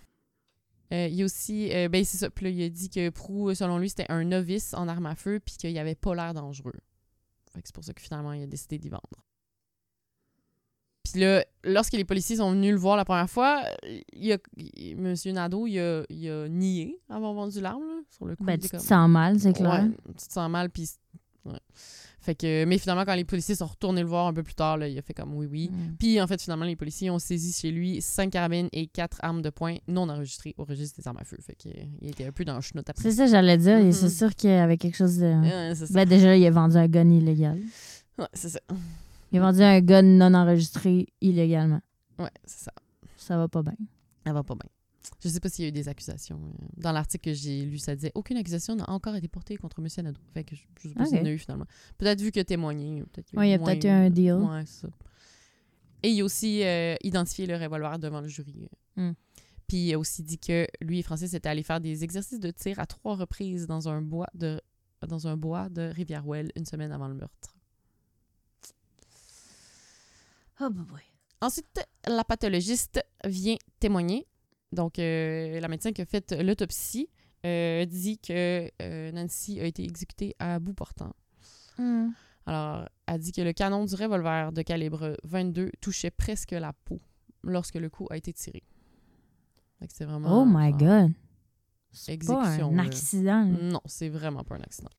[0.93, 3.11] Euh, il y a aussi, euh, ben c'est ça, puis là, il a dit que
[3.11, 6.35] Prou, selon lui, c'était un novice en armes à feu, puis qu'il avait pas l'air
[6.35, 6.75] dangereux.
[7.55, 9.25] Fait que c'est pour ça que finalement, il a décidé d'y vendre.
[11.05, 13.63] Puis là, lorsque les policiers sont venus le voir la première fois,
[14.13, 18.37] il a, il- Monsieur Nadeau, il a, il a nié avoir vendu l'arme, sur le
[18.37, 18.45] coup.
[18.45, 19.85] Ben, tu te sens mal, c'est clair.
[19.85, 20.89] Ouais, tu te sens mal, puis...
[21.47, 21.59] ouais.
[22.21, 24.77] Fait que, mais finalement, quand les policiers sont retournés le voir un peu plus tard,
[24.77, 25.71] là, il a fait comme oui, oui.
[25.71, 25.97] Mm.
[25.99, 29.41] Puis en fait, finalement, les policiers ont saisi chez lui cinq carabines et quatre armes
[29.41, 31.39] de poing non enregistrées au registre des armes à feu.
[31.41, 33.03] Fait qu'il il était un peu dans le chenoute après.
[33.03, 33.79] C'est ça, j'allais dire.
[33.95, 35.71] C'est sûr qu'il y avait quelque chose de.
[35.71, 35.87] Ouais, ça.
[35.93, 37.59] Ben, déjà, il a vendu un gun illégal.
[38.19, 38.61] Ouais, c'est ça.
[39.33, 41.81] Il a vendu un gun non enregistré illégalement.
[42.19, 42.73] Ouais, c'est ça.
[43.17, 43.77] Ça va pas bien.
[44.27, 44.69] Elle va pas bien.
[45.23, 46.41] Je sais pas s'il y a eu des accusations.
[46.45, 49.81] euh, Dans l'article que j'ai lu, ça disait aucune accusation n'a encore été portée contre
[49.81, 49.89] M.
[50.05, 50.21] Nadeau.
[50.35, 51.67] Fait que je, je sais pas s'il y en a eu finalement.
[51.99, 53.03] Peut-être vu a témoigné.
[53.03, 54.35] ou Peut-être qu'il Ouais, il y a peut-être eu un deal.
[54.35, 54.89] Ouais, c'est ça.
[56.03, 58.69] Et il a aussi euh, identifié le revolver devant le jury.
[58.97, 59.13] Hmm.
[59.67, 62.51] Puis il a aussi dit que lui et Francis étaient allés faire des exercices de
[62.51, 64.61] tir à trois reprises dans un bois de
[65.07, 67.55] dans un bois de Rivière-Ouelle une semaine avant le meurtre.
[70.61, 71.01] Oh, boy.
[71.41, 74.27] Ensuite, la pathologiste vient témoigner.
[74.73, 77.09] Donc, euh, la médecin qui a fait l'autopsie
[77.45, 81.13] euh, dit que euh, Nancy a été exécutée à bout portant.
[81.79, 82.09] Mm.
[82.47, 87.01] Alors, elle dit que le canon du revolver de calibre 22 touchait presque la peau
[87.43, 88.63] lorsque le coup a été tiré.
[89.89, 90.43] C'est vraiment.
[90.43, 91.13] Oh my God.
[91.93, 93.45] C'est pas un accident.
[93.45, 93.45] là.
[93.45, 94.91] Non, c'est vraiment pas un accident.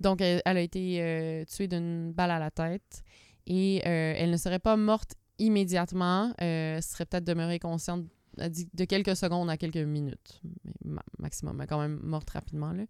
[0.00, 3.02] Donc, elle, elle a été euh, tuée d'une balle à la tête
[3.46, 6.32] et euh, elle ne serait pas morte immédiatement.
[6.40, 8.04] Euh, serait peut-être demeurée consciente
[8.38, 11.60] elle dit, de quelques secondes à quelques minutes, mais ma- maximum.
[11.60, 12.72] Est quand même morte rapidement.
[12.72, 12.84] Là.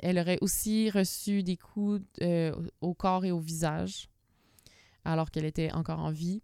[0.00, 4.08] Elle aurait aussi reçu des coups euh, au corps et au visage
[5.04, 6.42] alors qu'elle était encore en vie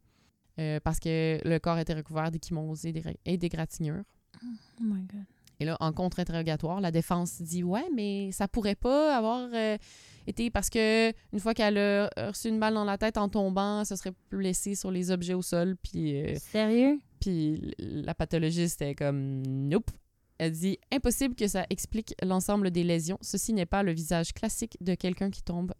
[0.58, 2.94] euh, parce que le corps était recouvert d'échymoses et
[3.24, 4.04] et d'égratignures.
[4.42, 4.46] Oh
[4.80, 5.24] my God.
[5.60, 9.76] Et là, en contre-interrogatoire, la défense dit Ouais, mais ça pourrait pas avoir euh,
[10.26, 13.84] été parce que une fois qu'elle a reçu une balle dans la tête en tombant,
[13.84, 15.76] ça serait blessé sur les objets au sol.
[15.82, 16.98] Puis, euh, Sérieux?
[17.20, 19.90] puis la pathologiste est comme Nope.
[20.38, 23.18] Elle dit Impossible que ça explique l'ensemble des lésions.
[23.20, 25.72] Ceci n'est pas le visage classique de quelqu'un qui tombe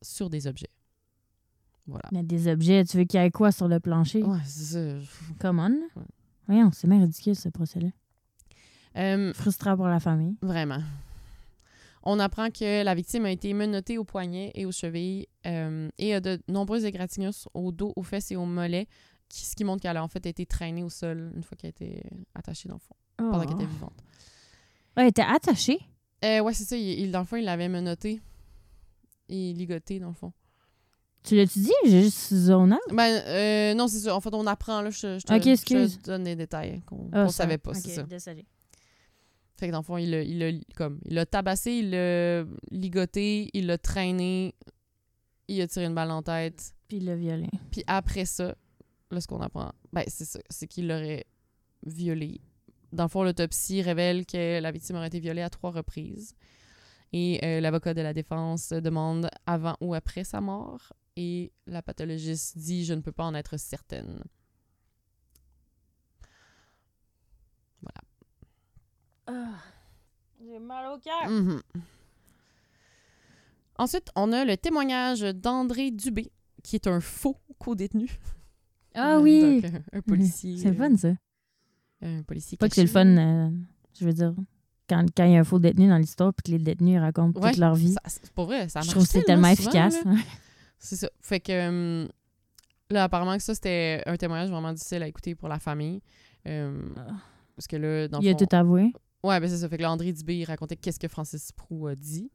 [0.00, 0.70] sur des objets.
[1.86, 2.08] Voilà.
[2.12, 4.22] Mais des objets, tu veux qu'il y ait quoi sur le plancher?
[4.22, 5.06] Ouais, c'est ça.
[5.40, 6.02] Come on.
[6.46, 7.88] Voyons, c'est bien ridicule ce procès-là.
[8.96, 10.36] Euh, Frustrant pour la famille.
[10.42, 10.80] Vraiment.
[12.02, 16.14] On apprend que la victime a été menottée au poignet et aux chevilles euh, et
[16.14, 18.86] a de nombreuses égratignures au dos, aux fesses et aux mollets,
[19.28, 21.68] qui- ce qui montre qu'elle a en fait été traînée au sol une fois qu'elle
[21.68, 22.02] a été
[22.34, 23.74] attachée dans le fond, pendant qu'elle était Oh.
[23.74, 24.04] vivante.
[24.96, 25.78] Elle était attachée?
[26.24, 26.76] Euh, ouais, c'est ça.
[26.76, 28.20] Il, il- dans le fond, il l'avait menotté
[29.28, 30.32] et ligoté, dans le fond.
[31.22, 31.72] Tu l'as-tu dit?
[31.84, 32.80] J'ai juste zone out?
[32.94, 34.16] Ben, euh, non, c'est ça.
[34.16, 34.90] En fait, on apprend, là.
[34.90, 35.32] Je, je te,
[35.88, 38.02] je donne des détails qu'on Ah, ça- savait pas, c'est ça.
[39.58, 42.44] Fait que dans le fond, il l'a il l'a- comme il l'a tabassé, il l'a
[42.70, 44.54] ligoté, il l'a traîné,
[45.48, 46.74] il a tiré une balle en tête.
[46.86, 47.48] Puis le violin.
[47.72, 48.54] Puis après ça,
[49.10, 51.26] là, ce qu'on apprend, ben, c'est ça, c'est qu'il l'aurait
[51.84, 52.40] violée.
[52.92, 56.34] Dans le fond, l'autopsie révèle que la victime aurait été violée à trois reprises.
[57.12, 60.92] Et euh, l'avocat de la défense demande avant ou après sa mort.
[61.16, 64.22] Et la pathologiste dit Je ne peux pas en être certaine.
[70.40, 71.28] J'ai mal au cœur.
[71.28, 71.60] Mhm.
[73.78, 76.30] Ensuite, on a le témoignage d'André Dubé,
[76.62, 78.08] qui est un faux co-détenu.
[78.94, 79.60] Ah Euh, oui!
[79.62, 80.56] donc, un, un policier.
[80.58, 81.08] C'est le fun, ça.
[82.02, 83.50] euh, Un policier Pas que c'est le fun, euh,
[83.98, 84.34] je veux dire,
[84.88, 87.38] quand, quand il y a un faux détenu dans l'histoire puis que les détenus racontent
[87.40, 87.94] Ouais, toute leur vie.
[88.06, 89.96] C'est pas vrai, ça je marche trouve que c'est tellement souvent, efficace.
[90.80, 91.08] C'est ça.
[91.20, 92.08] Fait que
[92.90, 96.00] là, apparemment que ça, c'était un témoignage vraiment difficile à écouter pour la famille.
[96.46, 96.70] Ah.
[97.56, 98.92] parce que là, dans il a fond- tout avoué?
[99.24, 99.68] Ouais, ben c'est ça.
[99.68, 102.30] Fait que là, André Dubé, il racontait qu'est-ce que Francis Prou a dit.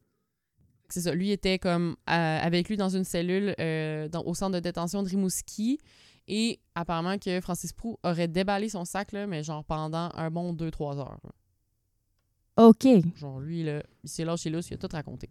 [0.88, 1.14] C'est ça.
[1.14, 5.02] Lui était comme euh, avec lui dans une cellule euh, dans- au centre de détention
[5.02, 5.78] de Rimouski.
[6.28, 10.54] Et apparemment que Francis Prou aurait déballé son sac, là, mais genre pendant un bon
[10.54, 11.18] 2-3 heures.
[11.24, 11.30] là.
[12.68, 12.86] OK.
[13.16, 15.28] Genre, lui, là, il s'est lâché là, il a tout raconté.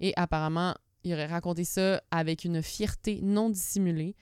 [0.00, 4.16] Et apparemment, il aurait raconté ça avec une fierté non dissimulée,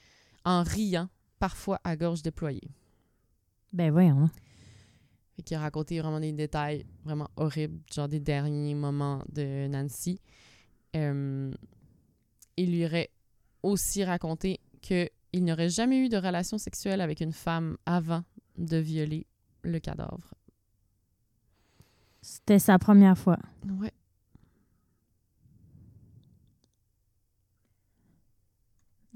[0.45, 2.71] en riant, parfois à gorge déployée.
[3.73, 4.29] Ben voyons.
[5.37, 10.21] Fait qu'il a raconté vraiment des détails vraiment horribles, genre des derniers moments de Nancy.
[10.95, 11.53] Euh,
[12.57, 13.11] il lui aurait
[13.63, 18.23] aussi raconté qu'il n'aurait jamais eu de relation sexuelle avec une femme avant
[18.59, 19.27] de violer
[19.63, 20.35] le cadavre.
[22.23, 23.39] C'était sa première fois.
[23.81, 23.93] Ouais.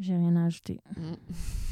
[0.00, 0.80] J'ai rien à ajouter.
[0.96, 1.14] Mm.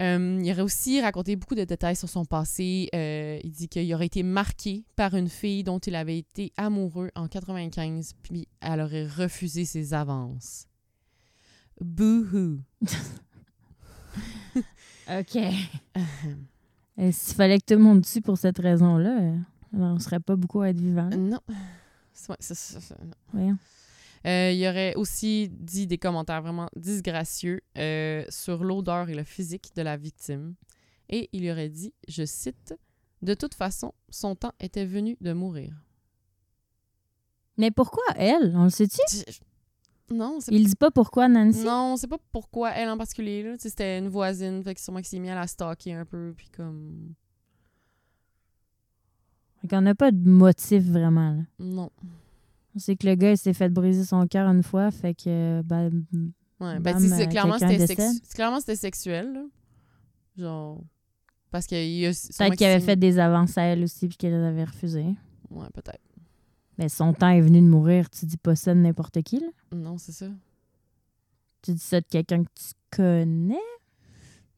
[0.00, 2.88] Euh, il aurait aussi raconté beaucoup de détails sur son passé.
[2.94, 7.10] Euh, il dit qu'il aurait été marqué par une fille dont il avait été amoureux
[7.14, 10.66] en 95, puis elle aurait refusé ses avances.
[11.80, 12.58] Boo-hoo.
[15.08, 15.36] OK.
[16.98, 19.36] Et S'il fallait que tout le monde tue pour cette raison-là, euh,
[19.72, 21.08] on ne serait pas beaucoup à être vivant.
[21.10, 21.40] non.
[21.48, 22.36] Non.
[23.32, 23.58] Voyons.
[24.26, 29.70] Euh, il aurait aussi dit des commentaires vraiment disgracieux euh, sur l'odeur et le physique
[29.76, 30.54] de la victime.
[31.08, 32.74] Et il aurait dit, je cite,
[33.22, 35.74] De toute façon, son temps était venu de mourir.
[37.56, 38.52] Mais pourquoi elle?
[38.56, 39.00] On le sait-tu?
[40.10, 41.64] Non, c'est Il dit pas pourquoi Nancy?
[41.64, 43.42] Non, c'est pas pourquoi elle en particulier.
[43.42, 43.54] Là.
[43.58, 46.48] C'était une voisine, fait que sûrement qu'il s'est mis à la stalker un peu, puis
[46.50, 47.14] comme...
[49.60, 51.30] Fait qu'on n'a pas de motif vraiment.
[51.32, 51.42] là.
[51.58, 51.90] Non.
[52.76, 55.62] On sait que le gars il s'est fait briser son cœur une fois, fait que
[55.62, 56.04] ben,
[56.60, 58.20] Ouais, sais, c'est- clairement, c'était sexu-
[58.76, 59.44] sexuel, là.
[60.36, 60.82] Genre...
[61.50, 62.10] Parce qu'il y a...
[62.10, 65.14] peut-être qu'il avait fait des avances à elle aussi puis qu'elle les avait refusées.
[65.50, 66.00] Ouais, peut-être.
[66.76, 68.10] Mais son temps est venu de mourir.
[68.10, 69.46] Tu dis pas ça de n'importe qui, là?
[69.72, 70.26] Non, c'est ça.
[71.62, 73.56] Tu dis ça de quelqu'un que tu connais?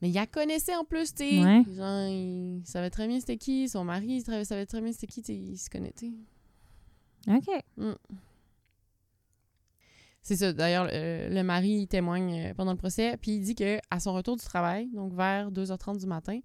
[0.00, 1.44] Mais il la connaissait en plus, tu sais.
[1.44, 1.62] Ouais.
[1.76, 3.68] Genre, il savait très bien c'était qui.
[3.68, 5.36] Son mari, il savait très bien c'était qui, tu sais.
[5.36, 5.92] Il se connaît,
[7.26, 7.96] OK.
[10.28, 10.52] C'est ça.
[10.52, 14.12] D'ailleurs, euh, le mari témoigne euh, pendant le procès, puis il dit que à son
[14.12, 16.38] retour du travail, donc vers 2h30 du matin,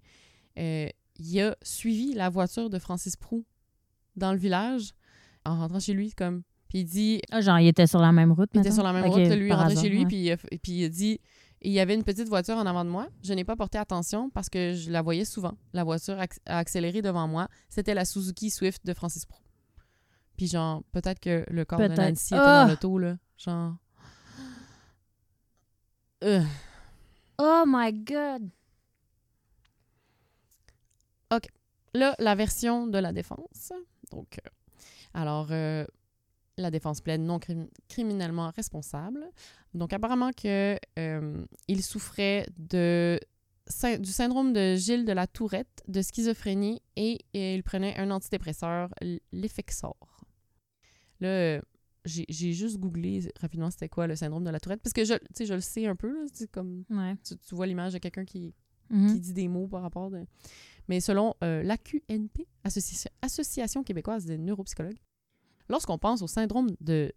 [0.58, 3.44] euh, il a suivi la voiture de Francis Prou
[4.16, 4.92] dans le village
[5.44, 6.44] en rentrant chez lui, comme.
[6.68, 8.94] Puis il dit, Ah, genre, il était sur la même route, il était sur la
[8.94, 11.20] même route que lui, il rentrait chez lui, puis, il puis dit,
[11.60, 13.08] il y avait une petite voiture en avant de moi.
[13.22, 15.52] Je n'ai pas porté attention parce que je la voyais souvent.
[15.74, 17.48] La voiture a accéléré devant moi.
[17.68, 19.43] C'était la Suzuki Swift de Francis Prou.
[20.36, 21.88] Puis genre, peut-être que le corps de.
[21.88, 22.64] Nancy était Ah!
[22.64, 23.16] dans l'auto, là.
[23.36, 23.76] Genre...
[26.24, 26.42] Euh.
[27.38, 28.50] Oh my God!
[31.96, 33.72] Là, la version de la défense.
[34.10, 34.50] Donc, euh,
[35.14, 35.84] alors, euh,
[36.56, 39.24] la défense plaide non crim- criminellement responsable.
[39.74, 43.20] Donc, apparemment que euh, il souffrait de
[44.00, 48.90] du syndrome de Gilles de la Tourette, de schizophrénie et, et il prenait un antidépresseur,
[49.32, 49.96] l'Effexor.
[51.24, 51.60] Là,
[52.06, 55.54] j'ai juste googlé rapidement c'était quoi le syndrome de la Tourette, parce que je, je
[55.54, 57.14] le sais un peu, là, c'est comme Ouais.
[57.24, 58.52] tu, tu vois l'image de quelqu'un qui,
[58.90, 59.12] Mhm.
[59.14, 60.26] qui dit des mots par rapport de...
[60.88, 64.98] Mais selon euh, l'AQNP, Association, Association québécoise des neuropsychologues,
[65.70, 67.10] lorsqu'on pense au syndrome de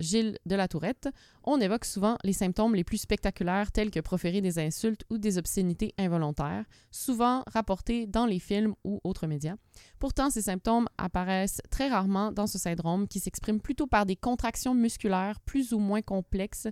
[0.00, 1.08] Gilles de la Tourette,
[1.44, 5.38] on évoque souvent les symptômes les plus spectaculaires tels que proférer des insultes ou des
[5.38, 9.56] obscénités involontaires, souvent rapportés dans les films ou autres médias.
[9.98, 14.74] Pourtant, ces symptômes apparaissent très rarement dans ce syndrome qui s'exprime plutôt par des contractions
[14.74, 16.68] musculaires plus ou moins complexes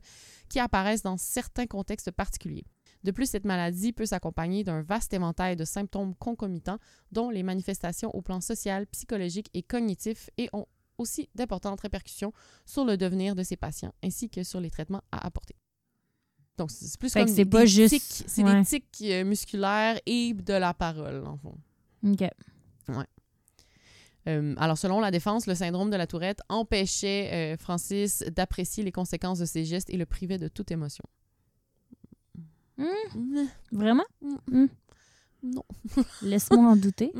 [0.49, 2.67] qui apparaissent dans certains contextes particuliers.
[3.05, 6.79] De plus, cette maladie peut s'accompagner d'un vaste éventail de symptômes concomitants,
[7.11, 10.67] dont les manifestations au plan social, psychologique et cognitif, et ont
[10.99, 12.33] aussi d'importantes répercussions
[12.67, 15.57] sur le devenir de ces patients, ainsi que sur les traitements à apporter.
[16.59, 18.59] Donc, c'est plus Fait que comme des pas juste- tics- c'est ouais.
[18.61, 21.57] des tics euh, musculaires et de la parole, en fond.
[22.07, 22.23] OK.
[24.29, 28.93] Euh, alors, selon la défense, le syndrome de la tourette empêchait euh, Francis d'apprécier les
[28.93, 31.05] conséquences de ses gestes et le privait de toute émotion.
[32.79, 34.05] Hmm, Mm, Vraiment?
[34.21, 34.67] mm, Hmm.
[35.43, 35.65] Non.
[36.23, 37.13] Laisse-moi en douter.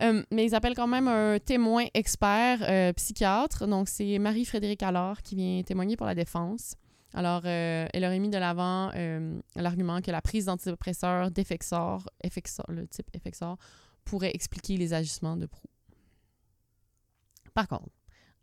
[0.00, 3.66] Euh, mais ils appellent quand même un témoin expert euh, psychiatre.
[3.66, 6.76] Donc, c'est Marie-Frédéric Allard qui vient témoigner pour la défense.
[7.14, 12.66] Alors, euh, elle aurait mis de l'avant euh, l'argument que la prise d'antidépresseurs d'Effexor, Effexor,
[12.68, 13.56] le type Effexor,
[14.04, 15.68] pourrait expliquer les agissements de Proux.
[17.54, 17.90] Par contre,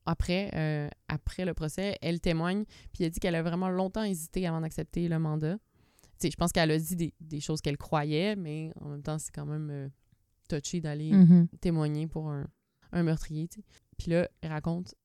[0.05, 4.61] après, après le procès, elle témoigne, puis elle dit qu'elle a vraiment longtemps hésité avant
[4.61, 5.55] d'accepter le mandat.
[5.55, 9.01] Tu sais, je pense qu'elle a dit des, des choses qu'elle croyait, mais en même
[9.01, 9.89] temps, c'est quand même
[10.47, 11.47] touché d'aller Mhm.
[11.61, 12.47] témoigner pour un,
[12.91, 13.49] un meurtrier.
[13.97, 14.95] Puis là, elle raconte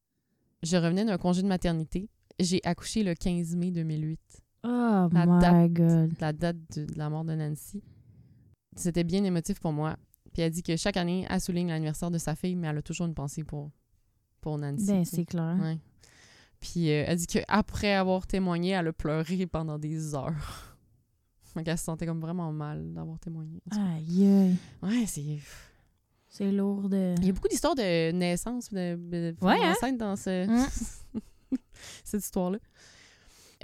[0.62, 2.08] Je revenais d'un congé de maternité.
[2.38, 4.20] J'ai accouché le 15 mai 2008,
[4.64, 5.72] Oh La my date.
[5.72, 6.12] God.
[6.20, 7.82] la date de, de la mort de Nancy.
[8.76, 9.96] C'était bien émotif pour moi.
[10.32, 12.82] Puis elle dit que chaque année, elle souligne l'anniversaire de sa fille, mais elle a
[12.82, 13.70] toujours une pensée pour,
[14.40, 14.86] pour Nancy.
[14.86, 15.56] Ben, c'est clair.
[15.60, 15.78] Ouais.
[16.60, 20.69] Puis euh, elle dit qu'après avoir témoigné, elle a pleuré pendant des heures.
[21.56, 23.60] Donc elle se sentait comme vraiment mal d'avoir témoigné.
[23.72, 24.56] Aïe, aïe.
[24.82, 25.38] Ouais, c'est.
[26.32, 27.16] C'est lourd de...
[27.18, 29.92] Il y a beaucoup d'histoires de naissance, de, de Ouais, hein?
[29.94, 30.68] dans ce- Mm.
[32.04, 32.58] cette histoire-là.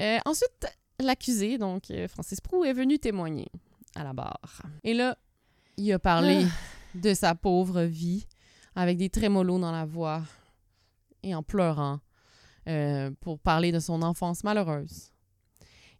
[0.01, 0.67] Euh, ensuite,
[0.99, 3.47] l'accusé, donc euh, Francis Prou, est venu témoigner
[3.95, 4.63] à la barre.
[4.83, 5.17] Et là,
[5.77, 6.51] il a parlé Ah.
[6.99, 8.27] de sa pauvre vie
[8.75, 10.23] avec des trémolos dans la voix
[11.23, 12.01] et en pleurant
[12.69, 15.13] euh, pour parler de son enfance malheureuse.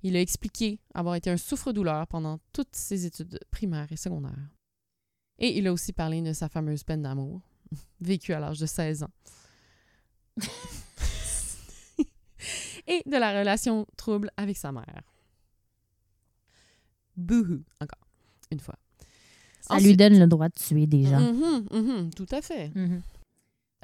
[0.07, 4.53] Il a expliqué avoir été un souffre-douleur pendant toutes ses études primaires et secondaires.
[5.41, 7.41] Et il a aussi parlé de sa fameuse peine d'amour,
[8.01, 9.11] vécue à l'âge de 16 ans.
[12.87, 15.03] et de la relation trouble avec sa mère.
[17.17, 18.07] Bouhou, encore,
[18.53, 18.77] une fois.
[19.61, 21.19] Ça lui donne le droit de tuer des gens.
[21.19, 22.69] Mhm, mhm, tout à fait.
[22.77, 23.03] Mhm.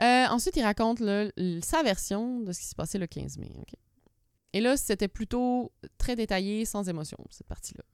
[0.00, 1.02] Euh, ensuite, il raconte
[1.64, 3.50] sa version de ce qui s'est passé le 15 mai.
[3.58, 3.74] ok?
[4.52, 7.84] Et là, c'était plutôt très détaillé, sans émotion, cette partie-là.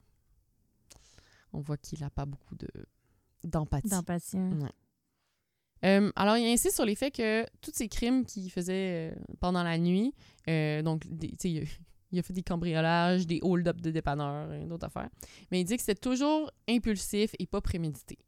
[1.52, 2.68] On voit qu'il n'a pas beaucoup de
[3.44, 3.88] d'empathie.
[3.88, 4.36] D'empathie.
[5.84, 9.62] Euh, alors, il insiste sur les faits que tous ces crimes qu'il faisait euh, pendant
[9.62, 10.12] la nuit,
[10.48, 11.50] euh, donc, tu sais,
[12.10, 15.08] il, a- fait des cambriolages, des hold-up de dépanneurs d'autres affaires,
[15.52, 18.18] mais il dit que c'était toujours impulsif et pas prémédité.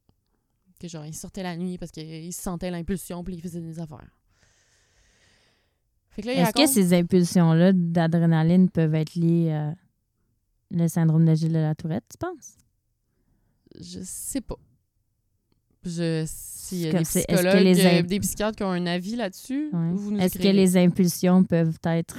[0.79, 4.17] Que genre, il sortait la nuit parce qu'il sentait l'impulsion puis il faisait des affaires.
[6.27, 9.75] Est-ce que ces impulsions-là d'adrénaline peuvent être liées à
[10.71, 12.57] le syndrome de Gilles de la Tourette, tu penses?
[13.81, 14.57] Je sais pas.
[15.85, 19.17] Je que des est-ce que psychologues, les euh, imp- des psychiatres qui ont un avis
[19.17, 20.25] là-dessus, Ouais.
[20.25, 22.19] Est-ce que les impulsions peuvent être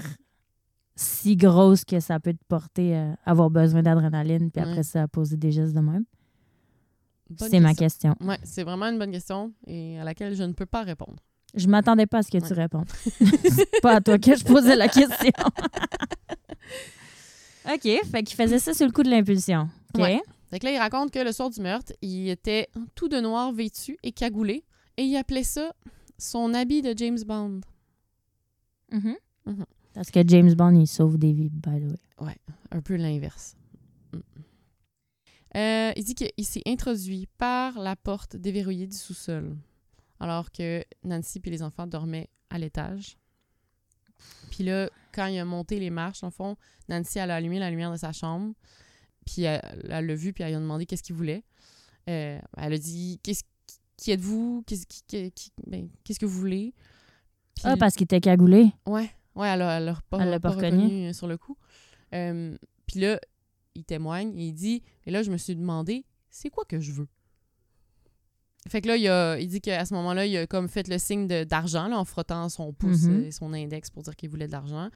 [0.96, 5.08] si grosses que ça peut te porter à avoir besoin d'adrénaline, puis après ça, à
[5.08, 6.06] poser des gestes de même?
[7.38, 8.16] C'est ma question.
[8.20, 11.18] Ouais, c'est vraiment une bonne question et à laquelle je ne peux pas répondre.
[11.56, 12.62] Je m'attendais pas à ce que tu Ouais.
[12.64, 12.88] répondes.
[13.20, 15.32] C'est pas à toi que je posais la question.
[17.74, 19.70] OK, fait qu'il faisait ça sur le coup de l'impulsion.
[19.96, 20.02] OK.
[20.02, 20.22] Ouais.
[20.50, 23.52] Fait que là, il raconte que le soir du meurtre, il était tout de noir
[23.54, 24.64] vêtu et cagoulé
[24.98, 25.74] et il appelait ça
[26.18, 27.62] son habit de James Bond.
[28.92, 29.16] Mhm.
[29.46, 29.66] Mhm.
[29.94, 32.36] Parce que James Bond, il sauve des vies, by the way.
[32.72, 33.56] Un peu l'inverse.
[34.14, 34.20] Mm.
[35.58, 39.56] Euh, il dit qu'il s'est introduit par la porte déverrouillée du sous-sol,
[40.22, 43.18] alors que Nancy et les enfants dormaient à l'étage.
[44.52, 46.56] Puis là, quand il a monté les marches, en fond,
[46.90, 48.54] Nancy elle a allumé la lumière de sa chambre,
[49.26, 51.44] puis elle l'a vu, puis elle lui a demandé qu'est-ce qu'il voulait.
[52.10, 53.44] Euh, elle a dit Qu'est-ce
[53.98, 54.64] qui êtes-vous?
[54.68, 56.74] Qu'est-ce qui- qui- qui- ben, que vous voulez?
[57.56, 58.72] Puis- Ah, parce qu'il était cagoulé.
[58.86, 60.84] Ouais, ouais, elle l'a, elle pas, Elle pas pas reconnu.
[60.84, 61.58] reconnu euh, sur le coup.
[62.14, 62.58] Euh,
[62.88, 63.20] Puis là,
[63.76, 66.92] il témoigne et il dit Et là, je me suis demandé, c'est quoi que je
[66.92, 67.08] veux?
[68.68, 70.98] Fait que là, il, a, il dit qu'à ce moment-là, il a comme fait le
[71.00, 73.24] signe d'argent en frottant son pouce Mhm.
[73.26, 74.90] et son index pour dire qu'il voulait de l'argent.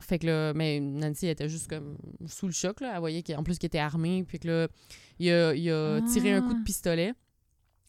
[0.00, 2.80] Fait que là, mais Nancy elle était juste comme sous le choc.
[2.80, 2.92] Là.
[2.94, 4.24] Elle voyait qu'en plus qu'il était armé.
[4.26, 4.68] Puis que là,
[5.18, 6.64] il a, il a tiré un coup de Ah.
[6.64, 7.12] pistolet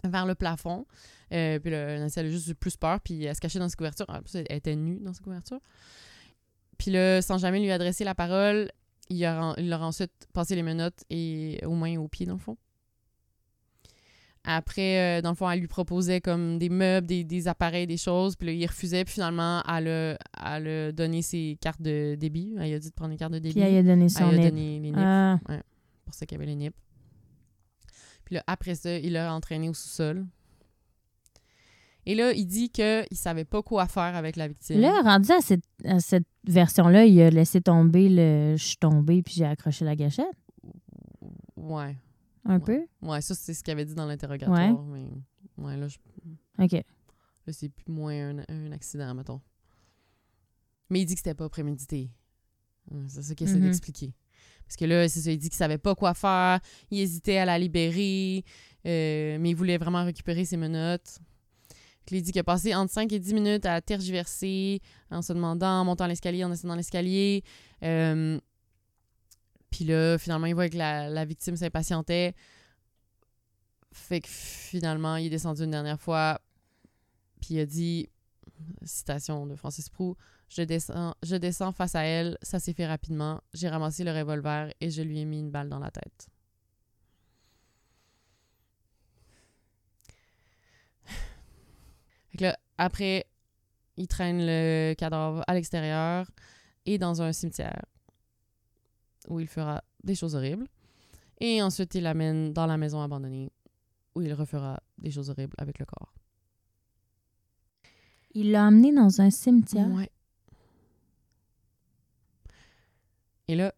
[0.03, 0.85] vers le plafond.
[1.31, 2.99] Euh, puis là, Nancy elle a juste eu plus peur.
[2.99, 4.07] Puis elle se cachait dans ses couvertures.
[4.09, 5.61] En plus, elle était nue dans ses couvertures.
[6.77, 8.71] Puis là, sans jamais lui adresser la parole,
[9.09, 12.25] il, a, il leur a ensuite passé les menottes et aux mains et aux pieds,
[12.25, 12.57] dans le fond.
[14.51, 17.97] Après, euh, dans le fond, elle lui proposait comme des meubles, des, des appareils, des
[17.97, 18.35] choses.
[18.35, 19.05] Puis là, il refusait.
[19.05, 20.17] Puis finalement, elle a,
[20.55, 22.55] elle a donné ses cartes de débit.
[22.59, 23.53] Elle a dit de prendre les cartes de débit.
[23.53, 25.37] Puis elle a donné son Elle a donné les nips Ah,
[26.03, 26.75] pour ça qu'il y avait les nips.
[28.25, 30.25] Puis là, après ça, il l'a entraîné au sous-sol.
[32.07, 34.79] Et là, il dit qu'il savait pas quoi faire avec la victime.
[34.81, 39.21] Là, rendu à cette, à cette version-là, il a laissé tomber le je suis tombé
[39.21, 40.25] puis j'ai accroché la gâchette.
[41.55, 41.95] Ouais.
[42.49, 42.65] Un Ouais.
[42.65, 43.07] peu?
[43.07, 44.83] Ouais, ça, c'est ce qu'il avait dit dans l'interrogatoire.
[44.85, 45.07] Mais
[45.57, 45.97] ouais, là, je-
[46.57, 46.71] OK.
[46.71, 49.39] là, c'est plus moins un, un accident, mettons.
[50.89, 52.09] Mais il dit que c'était pas prémédité.
[52.91, 53.65] Ouais, C'est ça qu'il essaie Mhm.
[53.65, 54.13] d'expliquer.
[54.65, 56.59] Parce que là, c'est ça, il dit qu'il savait pas quoi faire,
[56.91, 58.43] il hésitait à la libérer,
[58.85, 61.19] euh, mais il voulait vraiment récupérer ses menottes.
[62.05, 64.81] Puis il dit qu'il a passé entre 5 et 10 minutes à tergiverser,
[65.11, 67.43] en se demandant, en montant l'escalier, en descendant l'escalier.
[67.83, 68.39] Euh,
[69.69, 72.35] puis là, finalement, il voit que la, la victime s'impatientait.
[73.91, 76.41] Fait que finalement, il est descendu une dernière fois.
[77.41, 78.09] Puis il a dit,
[78.83, 80.15] citation de Francis Prou,
[80.49, 83.41] je descends, je descends face à elle, ça s'est fait rapidement.
[83.53, 86.29] J'ai ramassé le revolver et je lui ai mis une balle dans la tête.
[92.31, 93.25] Fait que là, après,
[93.97, 96.29] il traîne le cadavre à l'extérieur
[96.85, 97.85] et dans un cimetière
[99.29, 100.67] où il fera des choses horribles.
[101.39, 103.51] Et ensuite, il l'amène dans la maison abandonnée
[104.15, 106.13] où il refera des choses horribles avec le corps.
[108.33, 109.87] Il l'a emmené dans un cimetière?
[109.87, 110.11] Ouais.
[113.47, 113.73] Et là,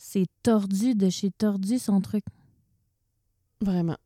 [0.00, 2.24] C'est tordu de chez tordu son truc.
[3.60, 3.98] Vraiment.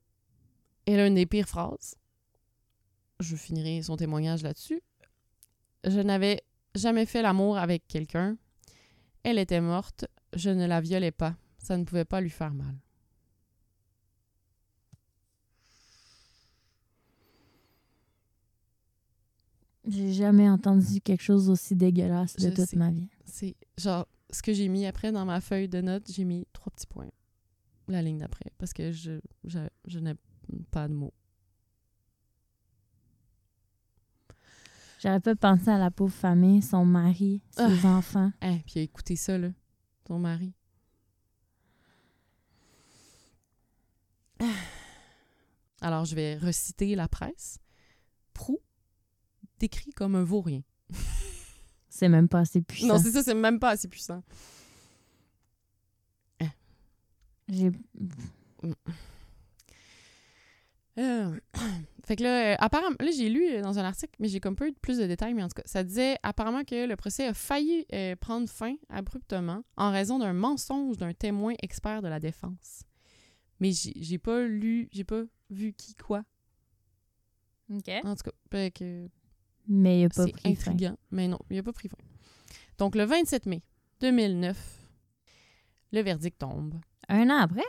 [0.86, 1.96] A une des pires phrases.
[3.20, 4.80] Je finirai son témoignage là-dessus.
[5.84, 6.42] Je n'avais
[6.74, 8.36] jamais fait l'amour avec quelqu'un.
[9.22, 10.06] Elle était morte.
[10.34, 11.36] Je ne la violais pas.
[11.58, 12.74] Ça ne pouvait pas lui faire mal.
[19.86, 22.76] J'ai jamais entendu quelque chose aussi dégueulasse de Je toute sais.
[22.76, 23.08] ma vie.
[23.24, 26.70] C'est genre ce que j'ai mis après dans ma feuille de notes, j'ai mis trois
[26.72, 27.10] petits points.
[27.88, 28.52] La ligne d'après.
[28.58, 30.14] Parce que je, je, je n'ai
[30.70, 31.12] pas de mots.
[35.00, 38.30] J'aurais pas pensé à la pauvre famille, son mari, ses enfants.
[38.40, 39.48] Hein, puis écoutez ça, là.
[40.12, 40.52] Ton mari?
[45.80, 47.60] Alors, je vais reciter la presse.
[48.34, 48.60] Prou
[49.58, 50.60] décrit comme un vaurien.
[51.88, 52.88] C'est même pas assez puissant.
[52.88, 54.22] Non, c'est ça, c'est même pas assez puissant.
[57.48, 57.70] J'ai
[60.98, 61.38] Euh,
[62.04, 64.56] fait que là, euh, apparemment, là, j'ai lu euh, dans un article, mais j'ai comme
[64.56, 67.34] peu plus de détails, mais en tout cas, ça disait apparemment que le procès a
[67.34, 72.82] failli euh, prendre fin abruptement en raison d'un mensonge d'un témoin expert de la défense.
[73.60, 76.24] Mais j'ai j'ai pas lu, j'ai pas vu qui quoi.
[77.70, 77.88] OK.
[78.04, 79.08] En tout cas, fait que
[79.68, 80.74] Mais il a pas c'est pris fin.
[81.10, 81.96] mais non, il a pas pris fin.
[82.78, 83.62] Donc, le 27 mai
[84.00, 84.58] 2009,
[85.92, 86.74] le verdict tombe.
[87.08, 87.62] Un an après?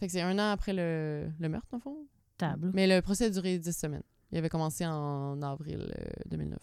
[0.00, 2.06] Fait que c'est un an après le, le meurtre, le fond.
[2.38, 2.70] Table.
[2.74, 4.02] Mais le procès a duré 10 semaines.
[4.32, 6.58] Il avait commencé en avril euh, 2009.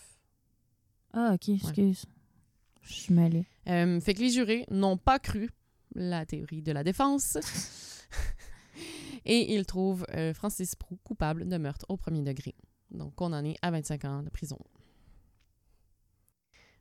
[1.13, 2.05] Ah, OK, excuse.
[2.81, 3.45] Je suis mêlée.
[3.67, 5.49] Euh, fait que les jurés n'ont pas cru
[5.95, 7.37] la théorie de la défense.
[9.25, 12.53] Et ils trouvent euh, Francis Prou coupable de meurtre au premier degré.
[12.91, 14.59] Donc condamné à 25 ans de prison.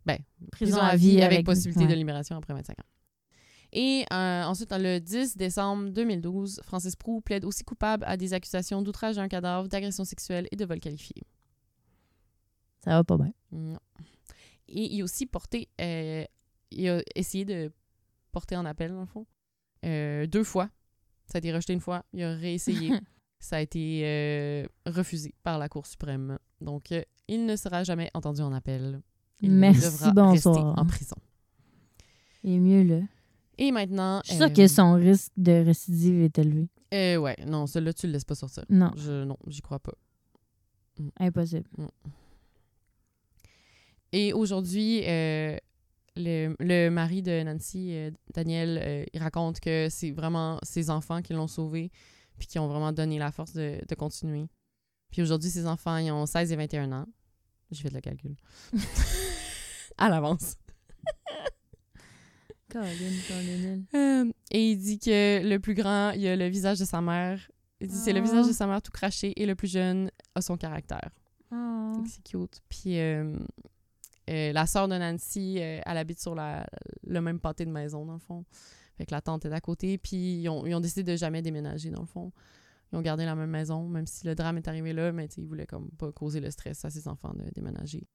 [0.04, 0.18] Ben,
[0.52, 2.93] prison, à vie avec, possibilité de libération après 25 ans.
[3.76, 8.82] Et euh, ensuite, le 10 décembre 2012, Francis Prou plaide aussi coupable à des accusations
[8.82, 11.14] d'outrage d'un cadavre, d'agression sexuelle et de vol qualifié.
[12.84, 13.32] Ça va pas bien.
[13.50, 13.78] Non.
[14.68, 16.24] Et il a aussi porté, euh,
[16.70, 17.72] il a essayé de
[18.30, 19.26] porter en appel, dans le fond,
[19.84, 20.70] euh, deux fois.
[21.26, 22.92] Ça a été rejeté une fois, il a réessayé.
[23.40, 26.38] Ça a été refusé par la Cour suprême.
[26.62, 26.94] Donc,
[27.28, 29.02] il ne sera jamais entendu en appel.
[29.42, 30.54] Il Merci, devra bonsoir.
[30.54, 31.16] rester en prison.
[32.42, 33.04] Est mieux là.
[33.58, 34.20] Et maintenant...
[34.24, 36.68] Je suis sûre euh, que son risque de récidive est élevé.
[36.92, 38.64] euh, ouais, non, celui-là, tu le laisses pas sortir.
[38.68, 39.92] Non, Je, non, j'y crois pas.
[41.18, 41.68] impossible.
[44.12, 45.56] Et aujourd'hui, euh,
[46.16, 51.32] le, le mari de Nancy, euh, Daniel, il raconte que c'est vraiment ses enfants qui
[51.32, 51.90] l'ont sauvé
[52.38, 54.46] puis qui ont vraiment donné la force de, de continuer.
[55.10, 57.06] Puis aujourd'hui, ses enfants, ils ont 16 et 21 ans.
[57.70, 58.34] J'ai fait le calcul.
[59.98, 60.56] à l'avance.
[63.94, 67.40] Euh, et il dit que le plus grand, il a le visage de sa mère.
[67.80, 68.22] Il dit c'est le Ah.
[68.22, 71.10] visage de sa mère tout craché et le plus jeune a son caractère.
[71.52, 71.92] Oh.
[72.02, 72.60] Que C'est cute.
[72.68, 73.36] Puis euh,
[74.30, 76.66] euh, la sœur de Nancy, elle habite sur la,
[77.06, 78.44] le même pâté de maison, dans le fond.
[78.96, 79.98] Fait que la tante est à côté.
[79.98, 82.32] Puis ils ont, ils ont décidé de jamais déménager, dans le fond.
[82.92, 85.44] Ils ont gardé la même maison, même si le drame est arrivé là, mais ils
[85.46, 88.06] voulaient comme pas causer le stress à ses enfants de déménager.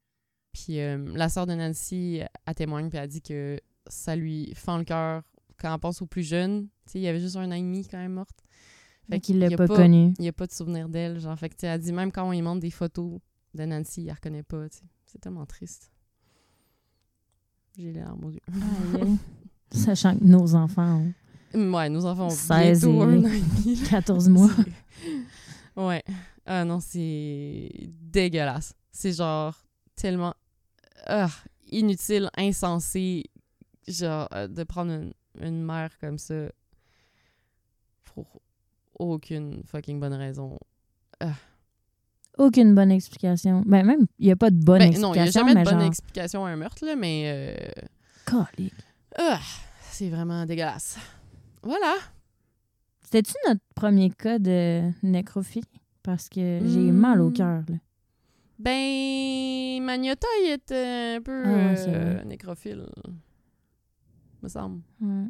[0.54, 4.78] Puis euh, la sœur de Nancy, elle témoigne, puis elle dit que ça lui fend
[4.78, 5.24] le cœur
[5.60, 6.68] quand elle pense aux plus jeunes.
[6.86, 8.38] Tu sais, il y avait juste un an et demi quand même morte.
[9.10, 10.14] Fait qu'il l'a a pas, connu.
[10.20, 11.20] il n'y a pas de souvenir d'elle.
[11.20, 13.20] Genre, fait que, tu sais, elle dit même quand on lui montre des photos
[13.56, 14.66] de Nancy, elle reconnaît pas.
[15.06, 15.92] C'est tellement triste.
[17.78, 18.40] J'ai les larmes aux yeux.
[19.72, 21.02] Sachant que nos enfants
[21.54, 23.76] ont Ouais, nos enfants ont 16 bientôt et- un an et demi.
[23.76, 23.88] là.
[23.90, 24.50] 14 mois.
[25.76, 26.04] Ouais.
[26.46, 27.70] Ah non, c'est
[28.02, 28.74] dégueulasse.
[28.92, 29.56] C'est genre
[29.96, 30.34] tellement
[31.08, 31.30] ah,
[31.72, 33.24] inutile, insensé,
[33.90, 36.36] genre euh, de prendre une, une mère comme ça
[38.06, 38.42] pour
[38.98, 40.58] aucune fucking bonne raison.
[42.38, 43.64] Aucune bonne explication.
[43.66, 45.08] Ben, même, il n'y a pas de bonne Ben, explication.
[45.10, 47.24] non, il n'y a jamais de bonne explication à un meurtre, là, mais
[48.32, 48.42] euh,
[49.18, 49.40] ah,
[49.92, 50.98] c'est vraiment dégueulasse.
[51.64, 51.96] Voilà.
[53.04, 55.66] C'était-tu notre premier cas de nécrophilie?
[56.04, 56.96] Parce que j'ai Hmm.
[56.98, 57.64] mal au cœur.
[57.68, 57.76] là.
[58.58, 62.86] Ben, Magnota, il était un peu Ah euh, nécrophile,
[64.44, 64.82] me semble.
[65.00, 65.28] Hmm.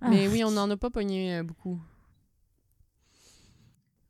[0.00, 1.80] Ah, Mais oui, on n'en a pas pogné euh, beaucoup.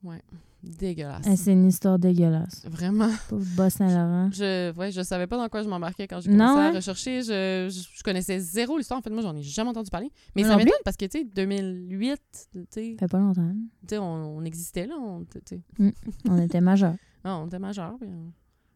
[0.03, 0.23] Ouais,
[0.63, 1.27] dégueulasse.
[1.27, 2.65] ah, c'est une histoire dégueulasse.
[2.67, 3.11] Vraiment.
[3.29, 4.31] Pauvre Bas-Saint-Laurent.
[4.33, 6.73] Je, ouais, je savais pas dans quoi je m'embarquais quand j'ai Non, commencé à hein?
[6.75, 7.23] rechercher.
[7.23, 8.99] Je, je, je connaissais zéro l'histoire.
[9.01, 10.11] En fait, moi, j'en ai jamais entendu parler.
[10.35, 12.19] Mais Moi ça non m'étonne parce que, tu sais, 2008,
[12.53, 13.53] tu sais, Ça fait pas longtemps.
[13.83, 14.95] tu sais, on, on existait là.
[14.99, 15.61] On, sais.
[16.29, 16.95] On était majeurs.
[17.23, 17.97] Non, on était majeur.
[18.01, 18.29] puis, euh,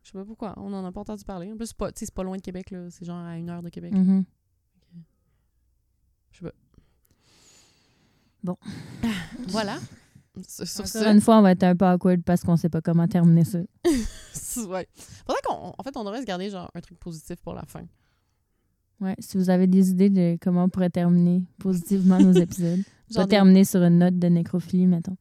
[0.03, 0.53] je sais pas pourquoi.
[0.59, 1.51] On n'en a pas entendu parler.
[1.51, 2.71] En plus, c'est pas, tu sais, c'est pas loin de Québec.
[2.71, 2.89] là.
[2.91, 3.95] C'est genre à une heure de Québec.
[3.95, 4.25] Mhm.
[6.35, 6.53] Je sais pas.
[8.43, 8.57] Bon.
[9.49, 9.79] Voilà.
[10.49, 12.69] Sur sur Encore ça, une fois, on va être un peu awkward parce qu'on sait
[12.69, 13.59] pas comment terminer ça.
[14.67, 14.89] ouais.
[15.27, 17.85] Faudrait qu'on, en fait, on devrait se garder genre un truc positif pour la fin.
[19.01, 22.79] Ouais, si vous avez des idées de comment on pourrait terminer positivement nos épisodes.
[23.11, 25.17] Genre Pas des- terminer sur une note de nécrophilie, mettons.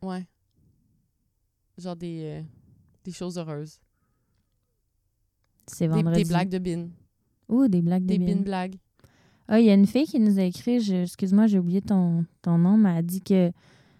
[0.00, 0.26] Ouais.
[1.76, 2.42] Genre des, euh,
[3.04, 3.78] des choses heureuses.
[5.66, 6.22] C'est Des, vendredi.
[6.22, 6.88] des blagues de bin.
[7.48, 8.42] Ouh, des blagues de Des bin bin.
[8.42, 8.76] blagues.
[9.48, 12.58] Ah, il y a une fille qui nous a écrit, excuse-moi, j'ai oublié ton, ton
[12.58, 13.52] nom, mais elle a dit que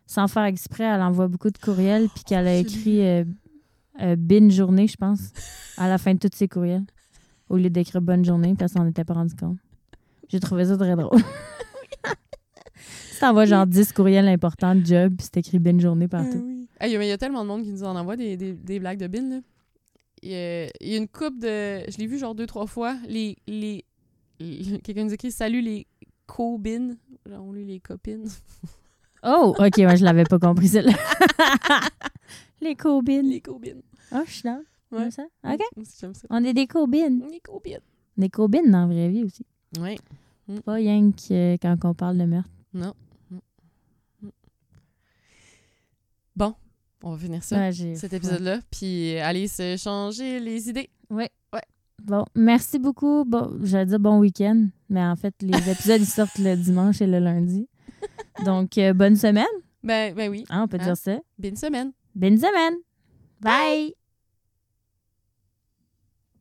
[0.06, 3.24] sans faire exprès, elle envoie beaucoup de courriels puis qu'elle a Je écrit euh,
[4.02, 5.20] euh, bin journée, je pense,
[5.76, 6.84] à la fin de tous ses courriels,
[7.48, 9.58] au lieu d'écrire bonne journée, parce qu'elle s'en était pas rendu compte.
[10.28, 11.20] J'ai trouvé ça très drôle.
[12.76, 16.42] si t'envoies genre 10 courriels importants de job, puis c'est écrit bin journée partout.
[16.44, 16.66] oui.
[16.78, 18.98] Hey, Il y a tellement de monde qui nous en envoie des, des, des blagues
[18.98, 19.22] de bin.
[19.30, 19.40] Là.
[20.22, 21.88] Il y a, il y a une coupe de.
[21.90, 22.96] Je l'ai vu genre deux, trois fois.
[23.08, 23.84] Les, les-
[24.82, 25.86] Quelqu'un nous écrit Salut les
[26.26, 26.96] co-bins.
[27.26, 28.28] Genre, on lit les copines.
[29.28, 30.92] Oh, ok, ouais, je l'avais pas compris celle-là.
[32.60, 33.28] Les cobines.
[33.28, 33.80] Les co-bins.
[34.12, 34.60] Oh, je suis là.
[34.92, 35.10] Ouais.
[35.10, 35.24] ça?
[35.42, 35.58] Ok.
[35.58, 36.28] Moi aussi, j'aime ça.
[36.30, 37.24] On est des cobines.
[37.28, 37.80] Les co-bins.
[38.16, 39.44] Des cobines dans la vraie vie aussi.
[39.80, 39.96] Ouais.
[40.64, 42.48] Pas rien que quand on parle de meurtre.
[42.72, 42.94] Non.
[43.30, 43.36] Mm.
[44.22, 44.28] Mm.
[46.36, 46.54] Bon,
[47.02, 47.56] on va finir ça.
[47.56, 50.88] Ouais, cet épisode-là, puis allez se changer les idées.
[51.10, 51.30] Ouais.
[52.04, 53.24] Bon, merci beaucoup.
[53.26, 57.06] Bon, j'allais dire bon week-end, mais en fait, les épisodes ils sortent le dimanche et
[57.06, 57.68] le lundi.
[58.44, 59.44] Donc, euh, bonne semaine.
[59.82, 60.84] Ben, ben oui, Hein, on peut Hein?
[60.84, 61.18] dire ça.
[61.38, 61.92] bonne semaine.
[62.14, 62.74] Bonne semaine.
[63.40, 63.94] Bye.